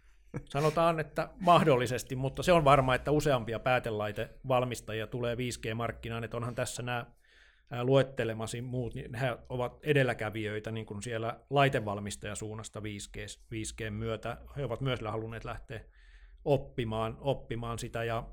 Sanotaan, 0.45 1.01
että 1.01 1.29
mahdollisesti, 1.41 2.17
mutta 2.17 2.43
se 2.43 2.53
on 2.53 2.65
varma, 2.65 2.95
että 2.95 3.11
useampia 3.11 3.59
päätelaitevalmistajia 3.59 5.07
tulee 5.07 5.35
5G-markkinaan, 5.35 6.25
että 6.25 6.37
onhan 6.37 6.55
tässä 6.55 6.83
nämä 6.83 7.07
luettelemasi 7.83 8.61
muut, 8.63 8.95
niin 8.95 9.15
he 9.15 9.37
ovat 9.49 9.79
edelläkävijöitä 9.83 10.71
niin 10.71 10.87
kuin 10.87 11.03
siellä 11.03 11.41
laitevalmistajasuunnasta 11.51 12.81
5G, 12.81 13.41
5G 13.55 13.91
myötä. 13.91 14.37
He 14.57 14.65
ovat 14.65 14.81
myös 14.81 15.01
halunneet 15.01 15.45
lähteä 15.45 15.81
oppimaan, 16.45 17.17
oppimaan 17.21 17.79
sitä 17.79 18.05
ja, 18.05 18.29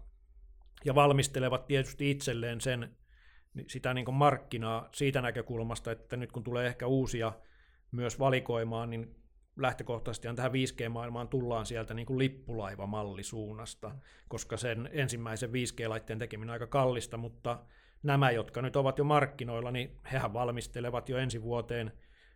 ja 0.85 0.95
valmistelevat 0.95 1.67
tietysti 1.67 2.11
itselleen 2.11 2.61
sen 2.61 2.97
sitä 3.67 3.93
niin 3.93 4.05
kuin 4.05 4.15
markkinaa 4.15 4.89
siitä 4.91 5.21
näkökulmasta, 5.21 5.91
että 5.91 6.17
nyt 6.17 6.31
kun 6.31 6.43
tulee 6.43 6.67
ehkä 6.67 6.87
uusia 6.87 7.33
myös 7.91 8.19
valikoimaan, 8.19 8.89
niin 8.89 9.15
lähtökohtaisesti 9.57 10.27
tähän 10.35 10.51
5G-maailmaan 10.51 11.27
tullaan 11.27 11.65
sieltä 11.65 11.93
niin 11.93 12.05
kuin 12.05 12.19
lippulaivamallisuunnasta, 12.19 13.95
koska 14.27 14.57
sen 14.57 14.89
ensimmäisen 14.91 15.49
5G-laitteen 15.49 16.19
tekeminen 16.19 16.49
on 16.49 16.53
aika 16.53 16.67
kallista, 16.67 17.17
mutta 17.17 17.59
nämä, 18.03 18.31
jotka 18.31 18.61
nyt 18.61 18.75
ovat 18.75 18.97
jo 18.97 19.03
markkinoilla, 19.03 19.71
niin 19.71 19.97
hehän 20.11 20.33
valmistelevat 20.33 21.09
jo 21.09 21.17
ensi 21.17 21.41
vuoteen 21.41 21.91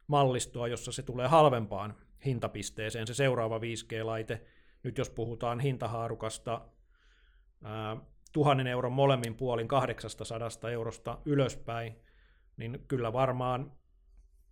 mallistoa, 0.07 0.67
jossa 0.67 0.91
se 0.91 1.03
tulee 1.03 1.27
halvempaan 1.27 1.95
hintapisteeseen, 2.25 3.07
se 3.07 3.13
seuraava 3.13 3.57
5G-laite. 3.57 4.41
Nyt 4.83 4.97
jos 4.97 5.09
puhutaan 5.09 5.59
hintahaarukasta 5.59 6.61
tuhannen 8.35 8.67
euron 8.67 8.91
molemmin 8.91 9.35
puolin 9.35 9.67
800 9.67 10.49
eurosta 10.71 11.17
ylöspäin, 11.25 11.95
niin 12.57 12.85
kyllä 12.87 13.13
varmaan 13.13 13.71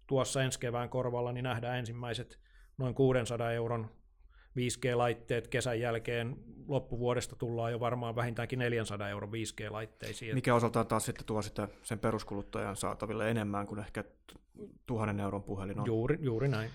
tuossa 0.08 0.44
ensi 0.44 0.60
kevään 0.60 0.90
korvalla 0.90 1.32
niin 1.32 1.44
nähdään 1.44 1.80
ensimmäiset 1.80 2.40
noin 2.78 2.96
600 2.96 3.52
euron 3.52 3.90
5G-laitteet 4.58 5.48
kesän 5.48 5.80
jälkeen 5.80 6.36
loppuvuodesta 6.68 7.36
tullaan 7.36 7.72
jo 7.72 7.80
varmaan 7.80 8.16
vähintäänkin 8.16 8.60
400 8.60 9.10
euron 9.10 9.30
5G-laitteisiin. 9.30 10.34
Mikä 10.34 10.56
osaltaan 10.56 10.88
taas 10.88 11.06
sitten 11.06 11.26
tuo 11.26 11.42
sitä 11.42 11.68
sen 11.82 12.00
peruskuluttajan 12.00 12.76
saataville 12.76 13.32
enemmän 13.32 13.68
kuin 13.68 13.80
ehkä 13.80 14.04
tuhannen 14.86 15.20
euron 15.20 15.44
puhelin 15.44 15.80
on. 15.80 15.86
Juuri, 15.86 16.18
juuri 16.22 16.48
näin. 16.48 16.70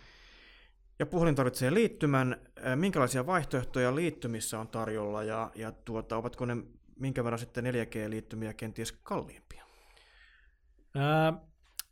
Ja 0.99 1.07
puhelin 1.07 1.35
tarvitsee 1.35 1.75
liittymän. 1.75 2.41
Minkälaisia 2.75 3.27
vaihtoehtoja 3.27 3.95
liittymissä 3.95 4.61
on 4.61 4.69
tarjolla 4.69 5.23
ja, 5.23 5.51
ja 5.55 5.73
tuota, 5.73 6.17
ovatko 6.17 6.45
ne 6.45 6.57
minkä 6.99 7.25
verran 7.25 7.39
sitten 7.39 7.65
4G-liittymiä 7.65 8.55
kenties 8.55 8.93
kalliimpia? 8.93 9.65
Ää, 10.95 11.33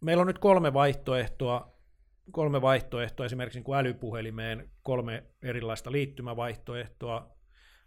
meillä 0.00 0.20
on 0.20 0.26
nyt 0.26 0.38
kolme 0.38 0.72
vaihtoehtoa, 0.72 1.76
kolme 2.30 2.62
vaihtoehtoa 2.62 3.26
esimerkiksi 3.26 3.58
niin 3.58 3.64
kuin 3.64 3.78
älypuhelimeen, 3.78 4.70
kolme 4.82 5.24
erilaista 5.42 5.92
liittymävaihtoehtoa. 5.92 7.36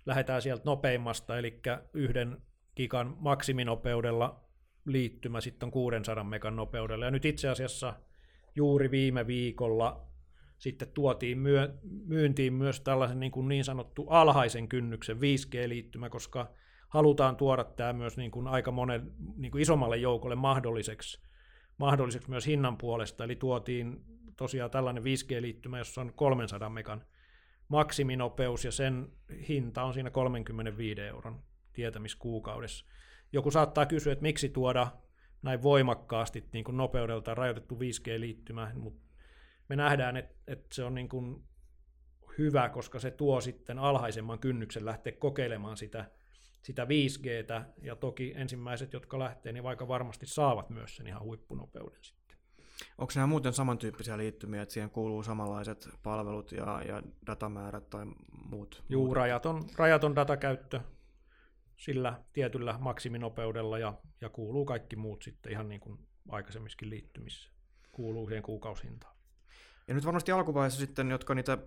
Lähdetään 0.06 0.42
sieltä 0.42 0.64
nopeimmasta, 0.66 1.38
eli 1.38 1.62
yhden 1.94 2.42
gigan 2.76 3.16
maksiminopeudella 3.20 4.50
liittymä 4.86 5.42
sitten 5.42 5.68
on 5.68 5.72
600 5.72 6.24
megan 6.24 6.56
nopeudella. 6.56 7.06
Ja 7.06 7.12
nyt 7.12 7.26
itse 7.26 7.50
asiassa 7.50 7.94
juuri 8.56 8.92
viime 8.92 9.28
viikolla 9.28 10.10
sitten 10.58 10.88
tuotiin 10.88 11.38
myö, 11.38 11.74
myyntiin 12.06 12.54
myös 12.54 12.82
tällaisen 12.82 13.20
niin, 13.20 13.32
kuin 13.32 13.48
niin 13.48 13.64
sanottu 13.64 14.06
alhaisen 14.10 14.68
kynnyksen 14.68 15.18
5G-liittymä, 15.18 16.10
koska 16.10 16.54
halutaan 16.90 17.36
tuoda 17.36 17.64
tämä 17.64 17.94
myös 17.94 18.18
niin 18.18 18.32
kuin 18.32 18.48
aika 18.48 18.72
monen 18.72 19.12
niin 19.36 19.52
kuin 19.52 19.62
isommalle 19.62 19.98
joukolle 19.98 20.36
mahdolliseksi, 20.36 21.22
mahdolliseksi 21.78 22.30
myös 22.30 22.48
hinnan 22.48 22.78
puolesta. 22.78 23.24
Eli 23.24 23.36
tuotiin 23.36 24.04
tosiaan 24.36 24.72
tällainen 24.72 25.04
5G-liittymä, 25.04 25.78
jossa 25.78 26.02
on 26.02 26.14
300 26.16 26.70
megan 26.70 27.06
maksiminopeus 27.68 28.66
ja 28.66 28.72
sen 28.72 29.12
hinta 29.50 29.84
on 29.84 29.94
siinä 29.94 30.10
35 30.10 31.02
euron 31.02 31.44
tietämiskuukaudessa. 31.74 32.86
Joku 33.34 33.52
saattaa 33.52 33.86
kysyä, 33.86 34.14
että 34.14 34.24
miksi 34.24 34.50
tuoda 34.50 34.88
näin 35.42 35.64
voimakkaasti 35.64 36.46
niin 36.54 36.64
kuin 36.64 36.78
nopeudelta 36.78 37.36
rajoitettu 37.36 37.76
5G-liittymä, 37.76 38.72
mutta 38.76 39.10
me 39.70 39.76
nähdään, 39.76 40.18
että, 40.18 40.36
että 40.48 40.76
se 40.76 40.84
on 40.84 40.96
niin 40.96 41.10
kuin 41.10 41.44
hyvä, 42.38 42.70
koska 42.70 43.00
se 43.00 43.12
tuo 43.12 43.42
sitten 43.42 43.80
alhaisemman 43.80 44.40
kynnyksen 44.40 44.86
lähteä 44.86 45.14
kokeilemaan 45.14 45.78
sitä 45.78 46.06
sitä 46.62 46.86
5Gtä, 46.86 47.62
ja 47.82 47.96
toki 47.96 48.34
ensimmäiset, 48.36 48.94
jotka 48.94 49.20
lähtee, 49.20 49.52
niin 49.52 49.64
vaikka 49.64 49.88
varmasti 49.88 50.26
saavat 50.26 50.70
myös 50.70 50.96
sen 50.96 51.08
ihan 51.08 51.24
huippunopeuden 51.24 52.04
sitten. 52.04 52.38
Onko 52.98 53.14
nämä 53.16 53.28
muuten 53.28 53.54
samantyyppisiä 53.54 54.18
liittymiä, 54.18 54.62
että 54.62 54.74
siihen 54.74 54.90
kuuluu 54.90 55.24
samanlaiset 55.24 55.90
palvelut 56.04 56.52
ja, 56.52 56.82
ja 56.88 57.04
datamäärät 57.28 57.90
tai 57.90 58.06
muut? 58.50 58.84
Juu, 58.90 59.14
rajaton, 59.14 59.70
rajaton 59.78 60.16
datakäyttö 60.16 60.82
sillä 61.78 62.24
tietyllä 62.34 62.76
maksiminopeudella 62.80 63.80
ja, 63.80 63.94
ja 64.22 64.30
kuuluu 64.30 64.66
kaikki 64.66 64.96
muut 64.96 65.22
sitten 65.22 65.52
ihan 65.52 65.70
niin 65.70 65.82
kuin 65.82 66.00
aikaisemmiskin 66.30 66.90
liittymissä. 66.90 67.50
Kuuluu 67.92 68.28
siihen 68.28 68.44
kuukausihintaan. 68.44 69.16
Ja 69.88 69.94
nyt 69.94 70.06
varmasti 70.06 70.32
alkuvaiheessa 70.32 70.80
sitten, 70.80 71.12
jotka, 71.12 71.36
niitä, 71.36 71.58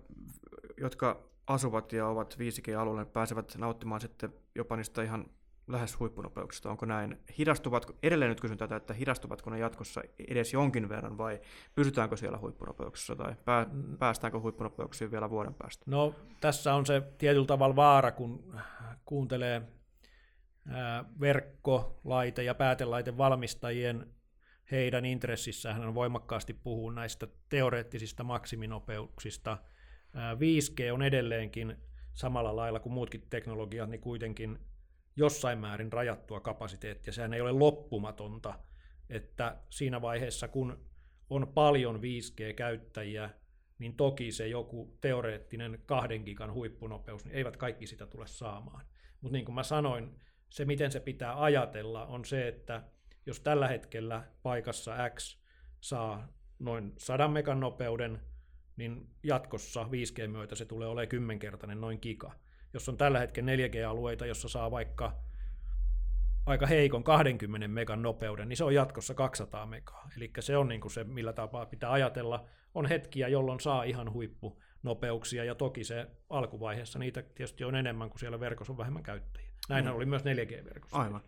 jotka 0.77 1.32
asuvat 1.47 1.93
ja 1.93 2.07
ovat 2.07 2.37
5G-alueella, 2.39 3.05
pääsevät 3.05 3.55
nauttimaan 3.57 4.01
sitten 4.01 4.33
jopa 4.55 4.75
niistä 4.75 5.03
ihan 5.03 5.25
lähes 5.67 5.99
huippunopeuksista. 5.99 6.69
Onko 6.69 6.85
näin? 6.85 7.19
Hidastuvat, 7.37 7.85
edelleen 8.03 8.29
nyt 8.29 8.41
kysyn 8.41 8.57
tätä, 8.57 8.75
että 8.75 8.93
hidastuvatko 8.93 9.49
ne 9.49 9.59
jatkossa 9.59 10.01
edes 10.27 10.53
jonkin 10.53 10.89
verran 10.89 11.17
vai 11.17 11.41
pysytäänkö 11.75 12.17
siellä 12.17 12.37
huippunopeuksissa 12.37 13.15
tai 13.15 13.35
pää, 13.45 13.65
mm. 13.71 13.97
päästäänkö 13.97 14.39
huippunopeuksiin 14.39 15.11
vielä 15.11 15.29
vuoden 15.29 15.53
päästä? 15.53 15.83
No 15.87 16.15
tässä 16.41 16.73
on 16.73 16.85
se 16.85 17.01
tietyllä 17.17 17.45
tavalla 17.45 17.75
vaara, 17.75 18.11
kun 18.11 18.55
kuuntelee 19.05 19.61
verkko, 21.19 21.99
laite 22.03 22.43
ja 22.43 22.55
päätelaite 22.55 23.17
valmistajien 23.17 24.07
heidän 24.71 25.05
intressissään 25.05 25.87
on 25.87 25.95
voimakkaasti 25.95 26.53
puhua 26.53 26.93
näistä 26.93 27.27
teoreettisista 27.49 28.23
maksiminopeuksista. 28.23 29.57
5G 30.15 30.93
on 30.93 31.01
edelleenkin 31.01 31.77
samalla 32.13 32.55
lailla 32.55 32.79
kuin 32.79 32.93
muutkin 32.93 33.27
teknologiat, 33.29 33.89
niin 33.89 34.01
kuitenkin 34.01 34.59
jossain 35.15 35.59
määrin 35.59 35.93
rajattua 35.93 36.39
kapasiteettia. 36.39 37.13
Sehän 37.13 37.33
ei 37.33 37.41
ole 37.41 37.51
loppumatonta, 37.51 38.59
että 39.09 39.57
siinä 39.69 40.01
vaiheessa, 40.01 40.47
kun 40.47 40.85
on 41.29 41.47
paljon 41.53 41.95
5G-käyttäjiä, 42.01 43.29
niin 43.79 43.95
toki 43.95 44.31
se 44.31 44.47
joku 44.47 44.97
teoreettinen 45.01 45.83
kahden 45.85 46.21
gigan 46.21 46.53
huippunopeus, 46.53 47.25
niin 47.25 47.35
eivät 47.35 47.57
kaikki 47.57 47.87
sitä 47.87 48.05
tule 48.05 48.27
saamaan. 48.27 48.85
Mutta 49.21 49.33
niin 49.33 49.45
kuin 49.45 49.55
mä 49.55 49.63
sanoin, 49.63 50.19
se 50.49 50.65
miten 50.65 50.91
se 50.91 50.99
pitää 50.99 51.43
ajatella 51.43 52.05
on 52.05 52.25
se, 52.25 52.47
että 52.47 52.83
jos 53.25 53.39
tällä 53.39 53.67
hetkellä 53.67 54.23
paikassa 54.43 55.09
X 55.09 55.37
saa 55.81 56.27
noin 56.59 56.93
100 56.97 57.27
megan 57.27 57.59
nopeuden, 57.59 58.21
niin 58.77 59.09
jatkossa 59.23 59.83
5G 59.83 60.27
myötä 60.27 60.55
se 60.55 60.65
tulee 60.65 60.87
olemaan 60.87 61.07
kymmenkertainen 61.07 61.81
noin 61.81 61.99
giga. 62.01 62.31
Jos 62.73 62.89
on 62.89 62.97
tällä 62.97 63.19
hetkellä 63.19 63.51
4G-alueita, 63.51 64.25
jossa 64.25 64.49
saa 64.49 64.71
vaikka 64.71 65.23
aika 66.45 66.65
heikon 66.65 67.03
20 67.03 67.67
megan 67.67 68.01
nopeuden, 68.01 68.49
niin 68.49 68.57
se 68.57 68.63
on 68.63 68.73
jatkossa 68.73 69.13
200 69.13 69.65
megaa. 69.65 70.09
Eli 70.17 70.31
se 70.39 70.57
on 70.57 70.67
niin 70.67 70.81
kuin 70.81 70.91
se, 70.91 71.03
millä 71.03 71.33
tapaa 71.33 71.65
pitää 71.65 71.91
ajatella. 71.91 72.45
On 72.73 72.85
hetkiä, 72.85 73.27
jolloin 73.27 73.59
saa 73.59 73.83
ihan 73.83 74.13
huippunopeuksia, 74.13 75.43
ja 75.43 75.55
toki 75.55 75.83
se 75.83 76.07
alkuvaiheessa 76.29 76.99
niitä 76.99 77.21
tietysti 77.21 77.63
on 77.63 77.75
enemmän, 77.75 78.09
kuin 78.09 78.19
siellä 78.19 78.39
verkossa 78.39 78.73
on 78.73 78.77
vähemmän 78.77 79.03
käyttäjiä. 79.03 79.49
Näin 79.69 79.85
mm. 79.85 79.91
oli 79.91 80.05
myös 80.05 80.21
4G-verkossa. 80.21 80.97
Aivan. 80.97 81.21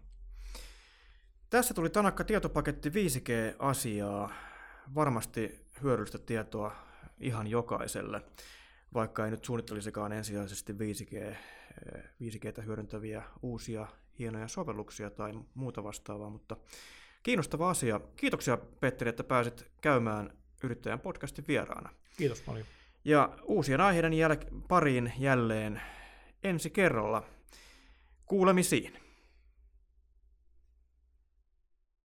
Tässä 1.50 1.74
tuli 1.74 1.90
Tanakka 1.90 2.24
tietopaketti 2.24 2.90
5G-asiaa. 2.90 4.34
Varmasti 4.96 5.66
hyödyllistä 5.84 6.18
tietoa 6.18 6.76
ihan 7.20 7.48
jokaiselle, 7.48 8.22
vaikka 8.94 9.26
ei 9.26 9.32
nyt 9.32 9.46
suunnittelisikaan 9.46 10.12
ensisijaisesti 10.12 10.74
5G, 10.74 11.36
5Gtä 12.22 12.62
hyödyntäviä 12.66 13.24
uusia 13.42 13.88
hienoja 14.20 14.48
sovelluksia 14.48 15.10
tai 15.10 15.34
muuta 15.54 15.84
vastaavaa, 15.84 16.30
mutta 16.30 16.58
kiinnostava 17.24 17.70
asia. 17.70 18.00
Kiitoksia 18.16 18.58
Petteri, 18.58 19.10
että 19.10 19.24
pääsit 19.24 19.72
käymään 19.82 20.38
yrittäjän 20.64 21.00
podcastin 21.00 21.46
vieraana. 21.48 21.90
Kiitos 22.18 22.42
paljon. 22.42 22.66
Ja 23.06 23.38
uusien 23.44 23.82
aiheiden 23.82 24.14
jäl- 24.14 24.62
pariin 24.68 25.14
jälleen 25.20 25.82
ensi 26.44 26.70
kerralla. 26.70 27.24
Kuulemisiin. 28.26 29.05